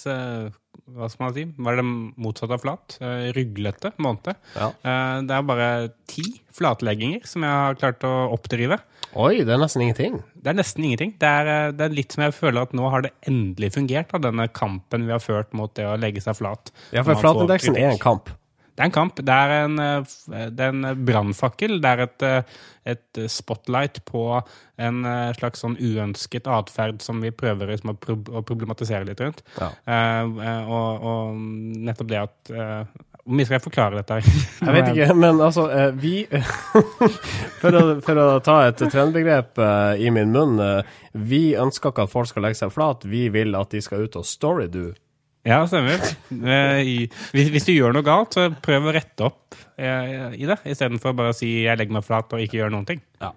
[0.86, 1.44] Hva skal man si?
[1.58, 1.86] Hva er det
[2.22, 2.96] motsatte av flat?
[3.02, 4.36] Eh, ruglete måned.
[4.54, 4.68] Ja.
[4.70, 5.70] Eh, det er bare
[6.06, 8.78] ti flatlegginger som jeg har klart å oppdrive.
[9.16, 10.20] Oi, det er nesten ingenting.
[10.36, 11.16] Det er nesten ingenting.
[11.18, 14.14] Det er, eh, det er litt som jeg føler at nå har det endelig fungert,
[14.14, 16.70] av denne kampen vi har ført mot det å legge seg flat.
[16.92, 18.30] Ja, for Flatindeksen er en kamp.
[18.76, 19.16] Det er en kamp.
[19.24, 21.78] Det er en, eh, det er en brannfakkel.
[21.80, 22.42] Det er et, eh,
[22.92, 24.26] et spotlight på
[24.78, 29.20] en eh, slags sånn uønsket atferd som vi prøver liksom å prob- å problematisere litt
[29.24, 29.40] rundt.
[29.56, 29.70] Ja.
[29.88, 31.36] Eh, eh, og, og
[31.88, 32.84] nettopp det at eh,
[33.26, 34.20] Hvor mye skal jeg forklare dette?
[34.20, 34.44] her?
[34.68, 36.12] Jeg vet ikke, men altså eh, Vi
[37.60, 42.04] for, å, for å ta et trendbegrep eh, i min munn eh, Vi ønsker ikke
[42.06, 44.92] at folk skal legge seg flat, vi vil at de skal ut og storydo.
[45.46, 46.02] Ja, stemmer.
[46.34, 51.14] Eh, Hvis, du gjør noe galt, så prøv å rette opp eh, i det, istedenfor
[51.16, 53.00] bare å si 'jeg legger meg flat' og ikke gjør noen ting.
[53.22, 53.30] Ja.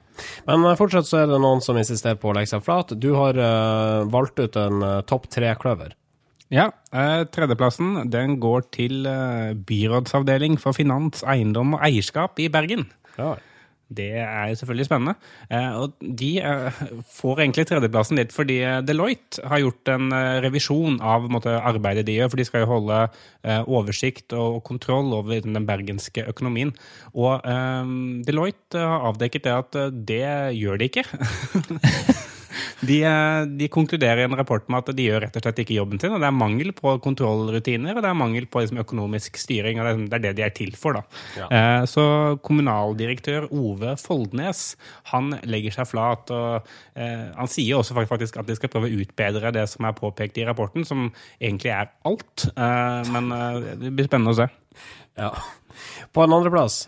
[0.48, 2.96] Men eh, fortsatt så er det noen som insisterer på å legge seg flat.
[2.98, 3.38] Du har
[4.10, 5.94] valgt ut en topp tre-kløver.
[6.50, 9.06] Ja, tredjeplassen den går til
[9.70, 12.88] byrådsavdeling for finans, eiendom og eierskap i Bergen.
[13.20, 13.36] Ja.
[13.90, 15.16] Det er selvfølgelig spennende.
[15.50, 20.14] Eh, og de eh, får egentlig tredjeplassen litt fordi eh, Deloitte har gjort en
[20.46, 23.02] revisjon av måte, arbeidet de gjør, for de skal jo holde
[23.72, 26.74] oversikt og kontroll over den bergenske økonomien.
[27.18, 27.94] Og eh,
[28.28, 29.80] Deloitte har avdekket det at
[30.12, 30.26] det
[30.60, 31.08] gjør de ikke.
[32.86, 35.78] De, eh, de konkluderer i en rapport med at de gjør rett og slett ikke
[35.78, 36.14] jobben sin.
[36.16, 39.80] og Det er mangel på kontrollrutiner og det er mangel på liksom, økonomisk styring.
[39.80, 41.00] og Det er, det er de er til for.
[41.00, 41.04] da.
[41.50, 42.06] Eh, så
[42.46, 44.76] kommunaldirektør Ove Foldnes
[45.14, 46.32] han legger seg flat.
[46.34, 49.98] og eh, Han sier også faktisk at de skal prøve å utbedre det som er
[49.98, 51.10] påpekt i rapporten, som
[51.40, 52.50] egentlig er alt.
[52.54, 54.50] Eh, men eh, det blir spennende å se.
[55.20, 55.34] ja.
[56.12, 56.88] På en andreplass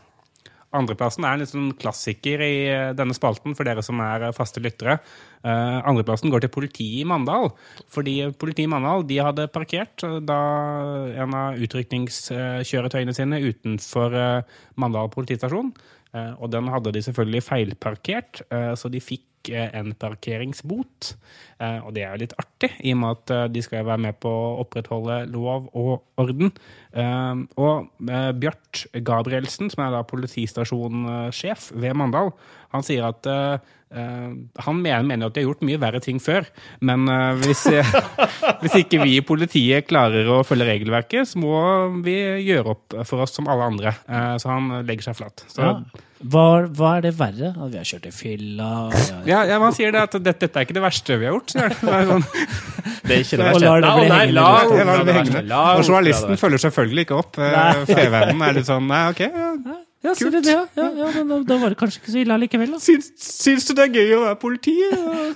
[0.75, 4.35] Andreplassen er en litt sånn klassiker i eh, denne spalten for dere som er eh,
[4.35, 4.97] faste lyttere.
[5.43, 7.49] Eh, andreplassen går til politiet i Mandal.
[7.91, 10.41] Fordi politiet i Mandal de hadde parkert da
[11.25, 14.15] en av utrykningskjøretøyene sine utenfor
[14.79, 15.73] Mandal politistasjon.
[16.11, 21.15] Og den hadde de selvfølgelig feilparkert, så de fikk en parkeringsbot.
[21.61, 23.97] Eh, og det er jo litt artig, i og med at eh, de skal være
[24.05, 26.51] med på å opprettholde lov og orden.
[26.93, 32.31] Eh, og eh, Bjart Gabrielsen, som er da politistasjonssjef ved Mandal,
[32.71, 33.57] han sier at eh,
[33.91, 34.29] eh,
[34.65, 36.45] han mener, at de har gjort mye verre ting før,
[36.81, 37.65] men eh, hvis,
[38.63, 41.57] hvis ikke vi i politiet klarer å følge regelverket, så må
[42.05, 42.15] vi
[42.47, 43.95] gjøre opp for oss som alle andre.
[44.07, 45.45] Eh, Så han legger seg flat.
[45.51, 46.07] Så, Ja.
[46.21, 46.45] Hva,
[46.77, 47.49] hva er det verre?
[47.55, 50.59] At vi har kjørt i fylla og ja, ja, man sier det at dette, dette
[50.61, 51.53] er ikke det verste vi har gjort.
[51.55, 52.25] Det er sånn,
[53.01, 53.65] Det er ikke det Og verste.
[53.65, 54.41] lar det bli nei, hengende.
[54.71, 55.37] det fra bli verste.
[55.37, 55.61] hengende.
[55.77, 57.39] Og journalisten følger selvfølgelig ikke opp.
[57.41, 59.23] Eh, Fevennen er litt sånn Nei, OK.
[59.25, 59.79] ja.
[60.01, 60.63] Ja, du det, ja?
[60.73, 62.71] ja, ja men da, da var det kanskje ikke så ille likevel.
[62.73, 62.79] Da.
[62.81, 64.73] Syns, syns du det er gøy å være politi?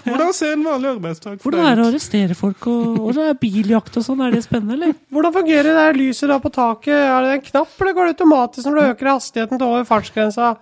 [0.08, 1.44] Hvordan ser en vanlig arbeidsdag ut?
[1.44, 4.24] Hvordan er det å arrestere folk, og, og det er biljakt og sånn?
[4.26, 4.96] Er det spennende, eller?
[5.14, 6.96] Hvordan fungerer det lyset da på taket?
[6.98, 10.56] Er det en knapp, eller går det automatisk når du øker hastigheten til over fartsgrensa?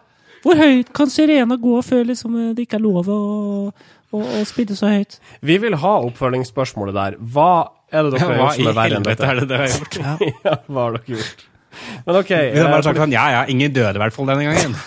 [0.44, 3.20] Hvor høyt kan sirena gå før liksom, eh, det ikke er lov å,
[4.12, 5.20] å, å spille så høyt?
[5.46, 7.18] Vi vil ha oppfølgingsspørsmålet der.
[7.20, 7.54] Hva
[7.94, 9.32] er det dere har gjort som er verre enn helvete dette?
[9.32, 10.00] er det dere har gjort?
[10.50, 11.48] ja, hva har dere gjort?
[12.06, 12.30] Men OK.
[12.30, 14.78] Vi har eh, bare sagt sånn, ja, ja, ingen døde i hvert fall denne gangen.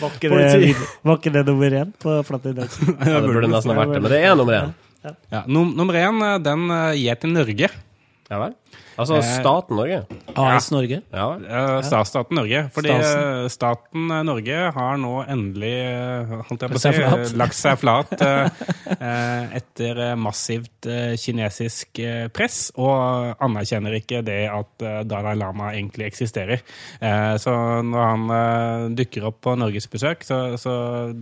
[0.00, 2.94] Var ikke, det, var ikke det nummer én på Flat Indeksen?
[3.04, 4.70] ja, det burde nesten ha vært det, men det er nummer én.
[5.32, 7.68] Ja, num nummer én, eh, den eh, gir til Norge.
[8.30, 8.54] Ja vel?
[9.00, 9.98] Altså Eh, staten Norge?
[10.36, 10.98] AS Norge.
[11.14, 11.60] Ja ja.
[11.78, 12.60] Eh, Statsstaten Norge.
[12.74, 13.22] Fordi Stasen.
[13.44, 15.72] eh, staten eh, Norge har nå endelig
[16.50, 18.12] holdt jeg på å si, lagt seg flat
[19.60, 20.88] etter massivt
[21.20, 22.00] kinesisk
[22.36, 26.62] press, og anerkjenner ikke det at Dalai Lama egentlig eksisterer.
[27.00, 27.52] Eh, Så
[27.86, 30.74] når han dukker opp på norgesbesøk, så, så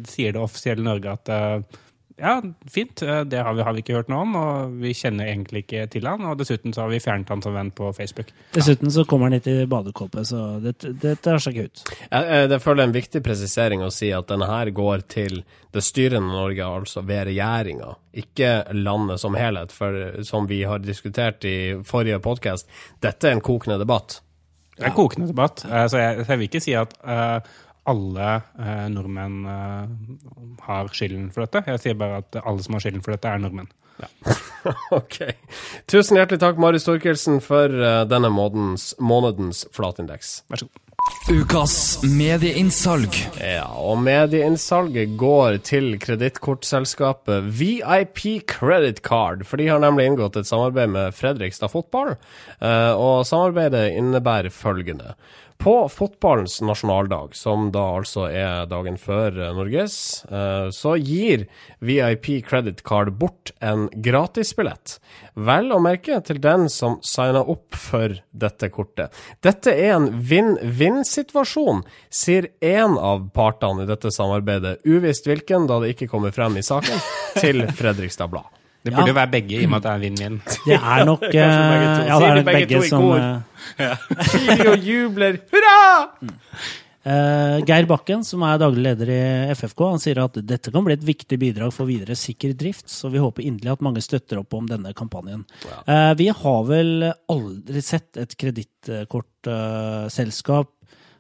[0.09, 1.31] sier det offisielle Norge at
[2.21, 3.03] ja, fint.
[3.03, 5.87] eh, Det har vi, har vi ikke hørt noe om, og vi kjenner egentlig ikke
[5.95, 6.25] til han.
[6.29, 8.33] Og dessuten så har vi fjernet han som venn på Facebook.
[8.55, 11.83] Dessuten så kommer han hit i badekåpe, så det, det tar seg ikke ut.
[12.11, 15.07] Jeg, jeg, jeg føler det er en viktig presisering å si at denne her går
[15.09, 19.73] til det styrende Norge, altså ved regjeringa, ikke landet som helhet.
[19.75, 22.69] For som vi har diskutert i forrige podkast,
[23.05, 24.21] dette er en kokende debatt.
[24.79, 25.65] Det er en kokende debatt.
[25.67, 27.41] Eh, Så jeg, jeg vil ikke si at eh,
[27.89, 31.65] alle eh, nordmenn eh, har skylden for dette.
[31.73, 33.71] Jeg sier bare at alle som har skylden for dette, er nordmenn.
[35.01, 35.23] ok.
[35.91, 40.43] Tusen hjertelig takk, Marius Torkelsen, for eh, denne månedens, månedens flatindeks.
[40.53, 40.85] Vær så god.
[41.29, 43.15] Ukas medieinnsalg.
[43.39, 50.49] Ja, og medieinnsalget går til kredittkortselskapet VIP Credit Card, for de har nemlig inngått et
[50.49, 52.17] samarbeid med Fredrikstad Fotball,
[52.61, 55.15] eh, og samarbeidet innebærer følgende.
[55.59, 59.97] På fotballens nasjonaldag, som da altså er dagen før eh, Norges,
[60.31, 61.49] eh, så gir
[61.83, 65.01] VIP Credit Card bort en gratisbillett.
[65.35, 69.11] Vel å merke til den som signer opp for dette kortet.
[69.43, 75.97] Dette er en vinn-vinn-situasjon, sier én av partene i dette samarbeidet, uvisst hvilken da det
[75.97, 77.03] ikke kommer frem i saken,
[77.43, 78.58] til Fredrikstad Blad.
[78.85, 79.13] Det burde Ja.
[79.13, 80.37] jo være begge, i og med at det er vinn-vinn.
[80.69, 81.39] Det er nok uh, begge.
[81.39, 81.45] Ja,
[82.19, 83.21] det er nok begge begge to i som kor?
[84.33, 85.81] Sier og jubler hurra!
[87.09, 89.19] Uh, Geir Bakken, som er daglig leder i
[89.57, 93.09] FFK, han sier at dette kan bli et viktig bidrag for videre sikker drift, så
[93.13, 95.43] vi håper inderlig at mange støtter opp om denne kampanjen.
[95.89, 96.91] Uh, vi har vel
[97.33, 100.69] aldri sett et kredittkortselskap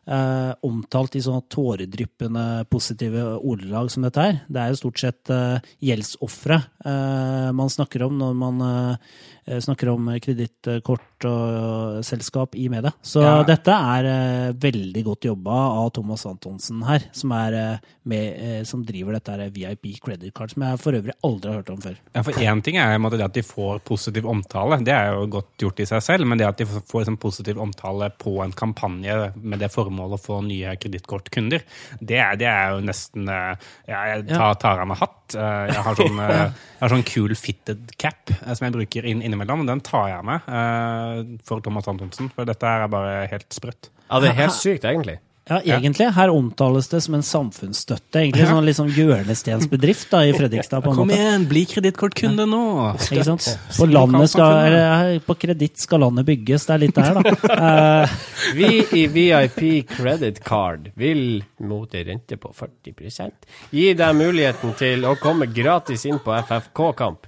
[0.08, 4.40] eh, omtalt i sånne tåredryppende positive ordelag som dette her.
[4.48, 9.92] Det er jo stort sett eh, gjeldsofre eh, man snakker om når man eh, snakker
[9.92, 12.92] om kredittkort og selskap i media.
[13.02, 13.42] Så Ja.
[13.46, 18.62] dette er eh, veldig godt jobba av Thomas Antonsen her, som, er, eh, med, eh,
[18.64, 21.80] som driver dette her VIP Credit Card, som jeg for øvrig aldri har hørt om
[21.82, 21.96] før.
[22.14, 25.56] Ja, for Én ting er det at de får positiv omtale, det er jo godt
[25.58, 26.26] gjort i seg selv.
[26.26, 30.18] Men det at de får sånn positiv omtale på en kampanje med det formålet å
[30.20, 31.64] få nye kredittkortkunder,
[32.00, 35.36] det, det er jo nesten eh, ja, Jeg tar, tar av meg hatt.
[35.36, 39.22] Eh, Jeg har sånn, eh, jeg har sånn cool fitted cap som jeg bruker inn,
[39.26, 39.66] innimellom.
[39.68, 43.90] Den tar jeg av meg eh, for Thomas Antonsen, for dette er bare helt sprøtt.
[44.08, 45.18] Ja, det er helt sykt, egentlig.
[45.48, 46.06] Ja, egentlig.
[46.12, 48.20] Her omtales det som en samfunnsstøtte.
[48.20, 50.82] Egentlig sånn liksom hjørnestensbedrift da, i Fredrikstad.
[50.84, 51.16] på en Kom måte.
[51.18, 52.60] igjen, bli kredittkortkunde nå!
[53.00, 53.46] Ikke sant?
[53.78, 56.66] På, landet skal, eller, på kreditt skal landet bygges.
[56.68, 57.34] Det er litt der, da.
[57.68, 58.18] Eh,
[58.58, 58.68] Vi
[59.00, 65.16] i VIP Credit Card vil mot en rente på 40% gi deg muligheten til å
[65.20, 67.26] komme gratis inn på FFK-kamp.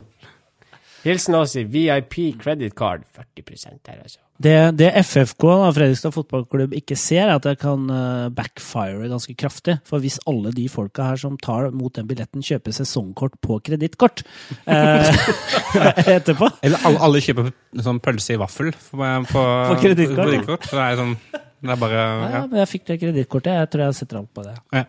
[1.05, 3.05] Hilsen oss i VIP Credit Card.
[3.17, 4.21] 40% her, altså.
[4.41, 9.35] Det, det FFK, da, Fredrikstad fotballklubb, ikke ser, er at det kan eh, backfire ganske
[9.37, 9.77] kraftig.
[9.89, 14.25] For hvis alle de folka her som tar mot den billetten, kjøper sesongkort på kredittkort
[14.65, 15.21] eh,
[16.17, 17.53] etterpå Eller alle, alle kjøper
[17.85, 22.01] sånn pølse i vaffel på, på, På kredittkort, Så det er sånn Det er bare
[22.01, 22.43] Ja, ja.
[22.49, 23.61] men jeg fikk det kredittkortet.
[23.61, 24.57] Jeg tror jeg setter alt på det.
[24.73, 24.85] Ja.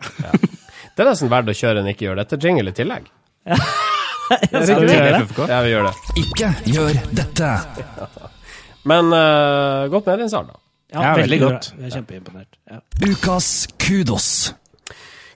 [0.96, 3.12] Det er nesten verdt å kjøre en ikke gjør dette jingle i tillegg.
[3.44, 3.60] Ja,
[5.66, 5.96] vi gjør det.
[6.24, 7.56] Ikke gjør dette.
[8.88, 10.58] Men uh, godt din, da.
[10.92, 11.50] Ja, veldig bra.
[11.50, 11.70] godt.
[11.78, 12.58] Jeg er kjempeimponert.
[12.70, 12.80] Ja.
[13.08, 14.28] Ukas kudos.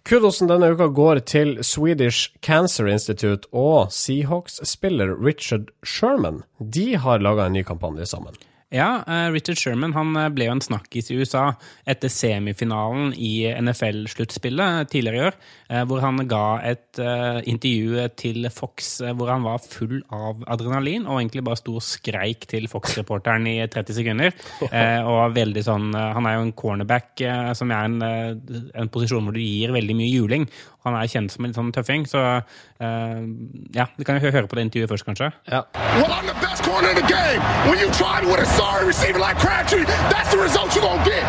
[0.07, 6.45] Kudosen denne uka går til Swedish Cancer Institute og Seahawks-spiller Richard Sherman.
[6.61, 8.37] De har laga en ny kampanje sammen.
[8.75, 11.53] Ja, eh, Richard Sherman han eh, ble jo en snakkis i USA
[11.87, 15.37] etter semifinalen i NFL-sluttspillet tidligere i år,
[15.71, 20.43] eh, hvor han ga et eh, intervju til Fox eh, hvor han var full av
[20.51, 24.35] adrenalin og egentlig bare sto og skreik til Fox-reporteren i 30 sekunder.
[24.73, 28.63] eh, Og veldig sånn eh, Han er jo en cornerback, eh, som er en, eh,
[28.83, 30.51] en posisjon hvor du gir veldig mye juling.
[30.87, 32.43] Han er kjent som en sånn tøffing, så eh,
[32.81, 35.31] ja, vi kan jo høre på det intervjuet først, kanskje.
[35.49, 35.61] Ja.
[36.01, 37.41] Well, I'm the best corner in the game.
[37.69, 41.25] When you try with a sorry receiver like Crabtree, that's the result you're going get.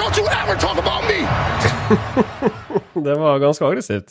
[0.00, 1.20] Don't you ever talk about me.
[3.06, 4.04] Det var ganske aggressivt.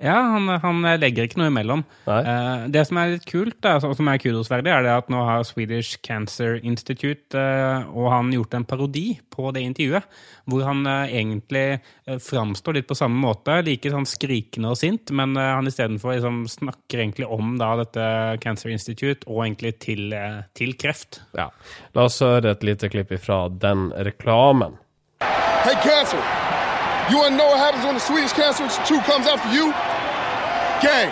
[0.00, 1.86] Ja, han, han legger ikke noe imellom.
[2.08, 2.20] Nei.
[2.24, 5.20] Eh, det som er litt kult, da, som som er kudosverdig, er det at nå
[5.26, 10.06] har Swedish Cancer Institute uh, og han gjort en parodi på det intervjuet,
[10.50, 15.12] hvor han uh, egentlig uh, framstår litt på samme måte, like sånn skrikende og sint,
[15.16, 18.08] men uh, han istedenfor liksom, snakker egentlig om da, dette
[18.44, 20.16] Cancer Institute og egentlig til,
[20.56, 21.22] til kreft.
[21.36, 21.50] Ja.
[21.96, 24.78] La oss høre et lite klipp ifra den reklamen.
[25.20, 26.20] Hey, Cancer,
[27.12, 29.74] you want to know what happens when the Swedish Cancer Institute comes after you?
[30.82, 31.10] Gang.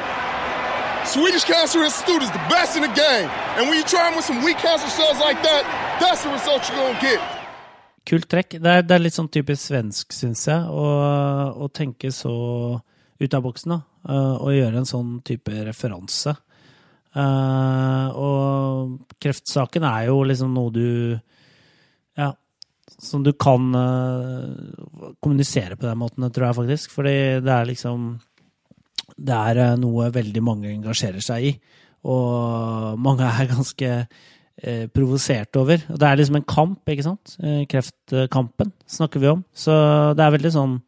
[1.07, 3.29] Swedish Cancer Institute is the best in the game.
[3.57, 5.63] And when you try them with some weak cancer cells like that,
[6.01, 7.21] that's the result you're to get.
[8.09, 8.59] Kult trekk.
[8.61, 10.85] Det er, det er litt sånn typisk svensk, syns jeg, å,
[11.65, 12.35] å tenke så
[13.21, 13.81] ut av boksen, da.
[14.09, 16.33] eh, Og gjøre en sånn type referanse.
[17.19, 20.87] Eh, og kreftsaken er jo liksom noe du
[22.19, 22.33] Ja,
[22.99, 26.95] som du kan eh, kommunisere på den måten, tror jeg faktisk.
[26.97, 28.11] Fordi det er liksom
[29.19, 31.55] Det er eh, noe veldig mange engasjerer seg i.
[32.09, 35.83] Og mange er ganske eh, provosert over.
[35.91, 37.35] Og det er liksom en kamp, ikke sant?
[37.43, 39.43] Eh, kreftkampen snakker vi om.
[39.57, 39.75] Så
[40.19, 40.79] det er veldig sånn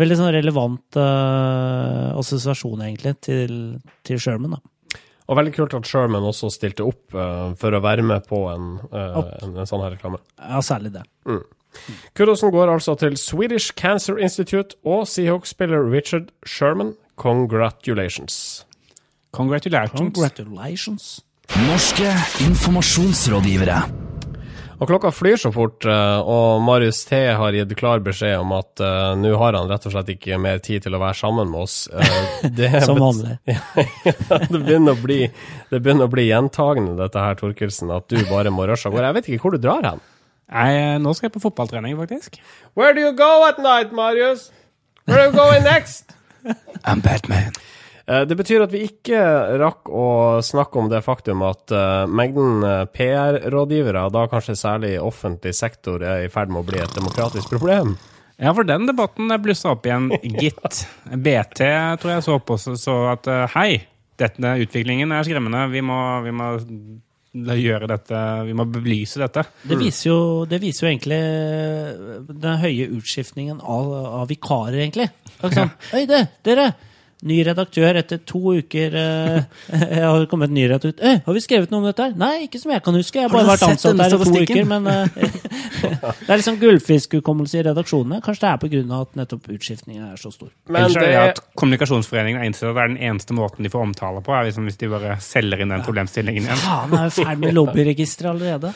[0.00, 3.56] Veldig sånn relevant eh, assosiasjon, egentlig, til,
[4.08, 5.02] til Sherman, da.
[5.28, 8.70] Og veldig kult at Sherman også stilte opp eh, for å være med på en,
[8.88, 10.22] eh, en, en sånn her reklame.
[10.40, 11.04] Ja, særlig det.
[12.16, 16.94] Kudosen går altså til Swedish Cancer Institute og Seahawks-spiller Richard Sherman.
[17.22, 18.64] Congratulations.
[19.30, 19.98] Congratulations.
[19.98, 21.20] Congratulations.
[21.68, 22.08] Norske
[22.42, 23.82] informasjonsrådgivere.
[24.82, 28.82] Og klokka flyr så fort, eh, og Marius T har gitt klar beskjed om at
[28.82, 31.60] uh, nå har han rett og slett ikke mer tid til å være sammen med
[31.62, 31.76] oss.
[31.86, 33.36] Uh, det Som vanlig.
[33.46, 35.20] det begynner å bli,
[35.70, 39.12] det begynner å bli gjentagende, dette her, Torkelsen, at du bare må rushe av gårde.
[39.12, 40.02] Jeg vet ikke hvor du drar hen.
[40.50, 42.42] Nei, nå skal jeg på fotballtrening, faktisk.
[42.74, 44.50] Where do you go at night, Marius?
[45.06, 46.10] Where do you going next?
[46.84, 47.52] I'm Batman.
[48.06, 49.20] Eh, Det betyr at vi ikke
[49.62, 50.06] rakk å
[50.44, 56.26] snakke om det faktum at uh, mengden eh, PR-rådgivere, da kanskje særlig offentlig sektor, er
[56.26, 57.94] i ferd med å bli et demokratisk problem.
[58.42, 60.10] Ja, for den debatten blussa opp igjen,
[60.42, 60.82] gitt.
[61.06, 61.62] BT
[62.02, 63.84] tror jeg så på så, så at uh, hei,
[64.20, 65.68] denne utviklingen er skremmende.
[65.72, 66.52] Vi må, vi må
[67.32, 69.44] gjøre dette, vi må belyse dette.
[69.64, 70.18] Det viser jo,
[70.48, 75.08] det viser jo egentlig eh, den høye utskiftningen av, av vikarer, egentlig.
[75.40, 76.72] Sånn, Oi, det, dere!
[77.22, 79.36] Ny redaktør etter to uker eh,
[79.70, 80.96] Jeg har kommet en ny redaktør.
[80.98, 82.16] Eh, har vi skrevet noe om dette her?
[82.18, 83.20] Nei, ikke som jeg kan huske.
[83.20, 84.64] Jeg har bare har vært ansatt der i to uker.
[84.72, 85.52] Men eh,
[86.26, 88.20] det er liksom gullfiskhukommelse i redaksjonene.
[88.24, 90.50] Kanskje det er av at nettopp utskiftningen er så stor.
[90.66, 93.70] Men Ellers er det at Kommunikasjonsforeningen har innsett at det er den eneste måten de
[93.72, 96.60] får omtale på, er liksom hvis de bare selger inn den problemstillingen igjen.
[96.62, 98.72] Faen, er jo ferdig med lobbyregisteret allerede.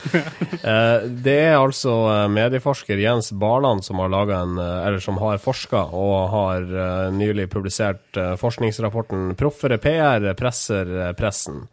[0.62, 5.18] Eh, Det er altså eh, medieforsker Jens Barland som har laget en, eh, eller som
[5.22, 11.66] har forska og har eh, nylig publisert eh, forskningsrapporten 'Proffere PR presser pressen'.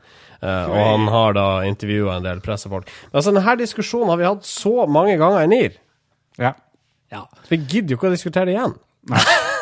[0.44, 2.90] Uh, og han har da intervjua en del pressefolk.
[3.12, 5.78] Men altså, denne diskusjonen har vi hatt så mange ganger i NIR.
[6.38, 6.52] Ja.
[7.14, 7.26] Ja.
[7.46, 8.76] Så vi gidder jo ikke å diskutere det igjen.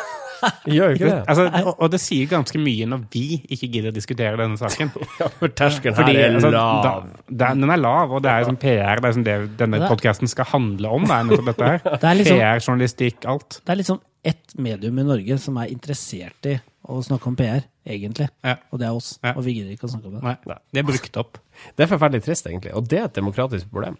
[0.66, 1.18] Vi gjør jo ikke det.
[1.30, 4.90] Altså, og, og det sier ganske mye når vi ikke gidder å diskutere denne saken.
[5.20, 6.80] Ja, for terskelen her er altså, lav.
[6.82, 6.94] da,
[7.30, 9.02] den, den er lav, og det er jo sånn PR.
[9.02, 11.06] Det er som det denne podkasten skal handle om.
[11.06, 11.84] Det er nettopp dette her.
[11.86, 13.60] Det er liksom- PR, journalistikk, alt.
[13.62, 17.64] Det er liksom ett medium i Norge som er interessert i å snakke om PR,
[17.86, 18.28] egentlig.
[18.42, 18.56] Ja.
[18.70, 19.18] Og det er oss.
[19.22, 19.34] Ja.
[19.36, 20.22] Og vi gidder ikke å snakke om det.
[20.24, 21.38] Nei, det er brukt opp.
[21.76, 22.72] Det er forferdelig trist, egentlig.
[22.78, 23.98] Og det er et demokratisk problem.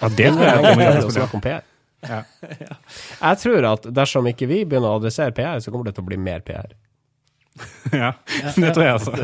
[0.00, 1.66] Ja, det tror jeg er er å snakke om PR.
[2.06, 2.22] Ja.
[2.40, 6.10] Jeg tror at dersom ikke vi begynner å adressere PR, så kommer det til å
[6.10, 6.70] bli mer PR.
[7.92, 8.14] ja,
[8.56, 9.12] det tror jeg altså.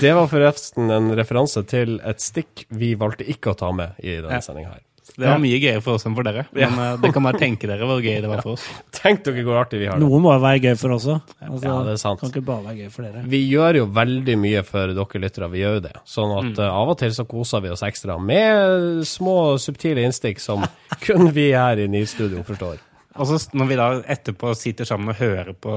[0.00, 4.16] Det var forresten en referanse til et stikk vi valgte ikke å ta med i
[4.16, 4.82] denne sendinga her.
[5.14, 6.42] Det var mye gøyere for oss enn for dere.
[6.56, 8.64] Men uh, det kan bare tenke dere hvor gøy det var for oss.
[8.98, 10.02] Tenk dere hvor artig vi har det.
[10.02, 11.34] Noe må jo være gøy for oss òg.
[11.38, 12.20] Altså, Ja, det er sant.
[12.24, 13.22] Kan ikke bare være gøy for dere.
[13.30, 15.94] Vi gjør jo veldig mye for dere lyttere, vi gjør jo det.
[16.16, 16.50] Sånn Mm.
[16.54, 20.64] at eh, av og til så koser vi oss ekstra med små, subtile innstikk som
[21.06, 22.82] kun vi her i NIR-studio forstår.
[23.14, 25.76] Og så når vi da etterpå sitter sammen og hører på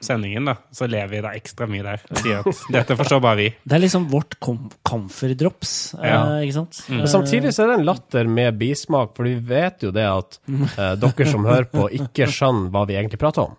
[0.00, 2.02] sendingen, da, så ler vi da ekstra mye der.
[2.10, 3.46] Og sier at dette forstår bare vi.
[3.64, 6.36] Det er liksom vårt kom comfy-drops, Ja.
[6.38, 6.80] eh, ikke sant?
[6.92, 10.38] Men samtidig så er det en latter med bismak, for vi vet jo det at
[10.48, 13.56] eh, dere som hører på, ikke skjønner hva vi egentlig prater om.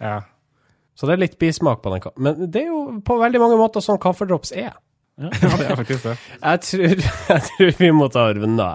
[0.00, 0.20] Ja.
[0.96, 2.02] Så det er litt bismak på den.
[2.16, 4.72] Men det er jo på veldig mange måter sånn kaffedrops er.
[5.24, 6.16] ja, det er faktisk det.
[6.42, 7.04] Jeg tror,
[7.34, 8.72] jeg tror vi må ta arven da.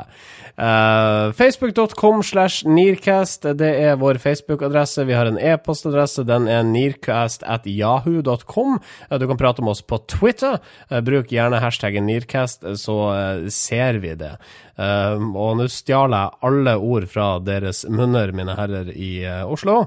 [0.62, 5.06] Uh, Facebook.com slash Nearcast, det er vår Facebook-adresse.
[5.08, 8.80] Vi har en e-postadresse, den er nearcast at yahoo.com.
[9.10, 10.60] Uh, du kan prate med oss på Twitter.
[10.92, 14.36] Uh, bruk gjerne hashtaggen Nearcast, så uh, ser vi det.
[14.82, 19.84] Og nå stjal jeg alle ord fra deres munner, mine herrer i uh, Oslo.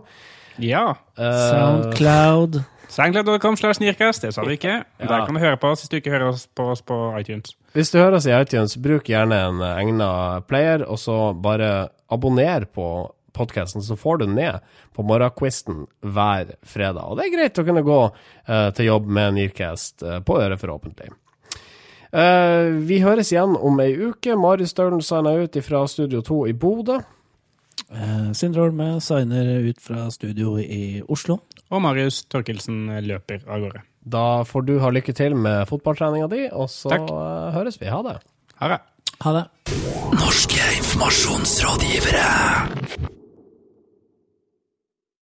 [0.63, 0.93] Ja.
[1.19, 2.63] Uh, Soundcloud.
[2.95, 4.85] Soundcloud.com slash Nirkast, det sa du ikke.
[5.03, 7.57] Der kan du høre på oss hvis du ikke hører oss på oss på iTunes.
[7.75, 10.09] Hvis du hører oss i iTunes, bruk gjerne en egna
[10.47, 12.87] player, og så bare abonner på
[13.35, 14.63] podkasten, så får du den ned
[14.95, 17.03] på morgenquisten hver fredag.
[17.03, 20.63] Og det er greit å kunne gå uh, til jobb med Nirkast uh, på øret,
[20.63, 21.11] forhåpentlig.
[22.15, 24.39] Uh, vi høres igjen om ei uke.
[24.39, 27.01] Marius Stølen signer ut fra Studio 2 i Bodø.
[27.95, 31.39] Eh, Sindre Holme signer ut fra studio i Oslo.
[31.73, 33.81] Og Marius Torkelsen løper av gårde.
[34.05, 37.09] Da får du ha lykke til med fotballtreninga di, og så Takk.
[37.57, 37.87] høres vi.
[37.89, 38.19] Ha det.
[38.61, 38.81] Ha det.
[39.25, 39.45] Ha det.
[40.19, 42.29] Norske informasjonsrådgivere.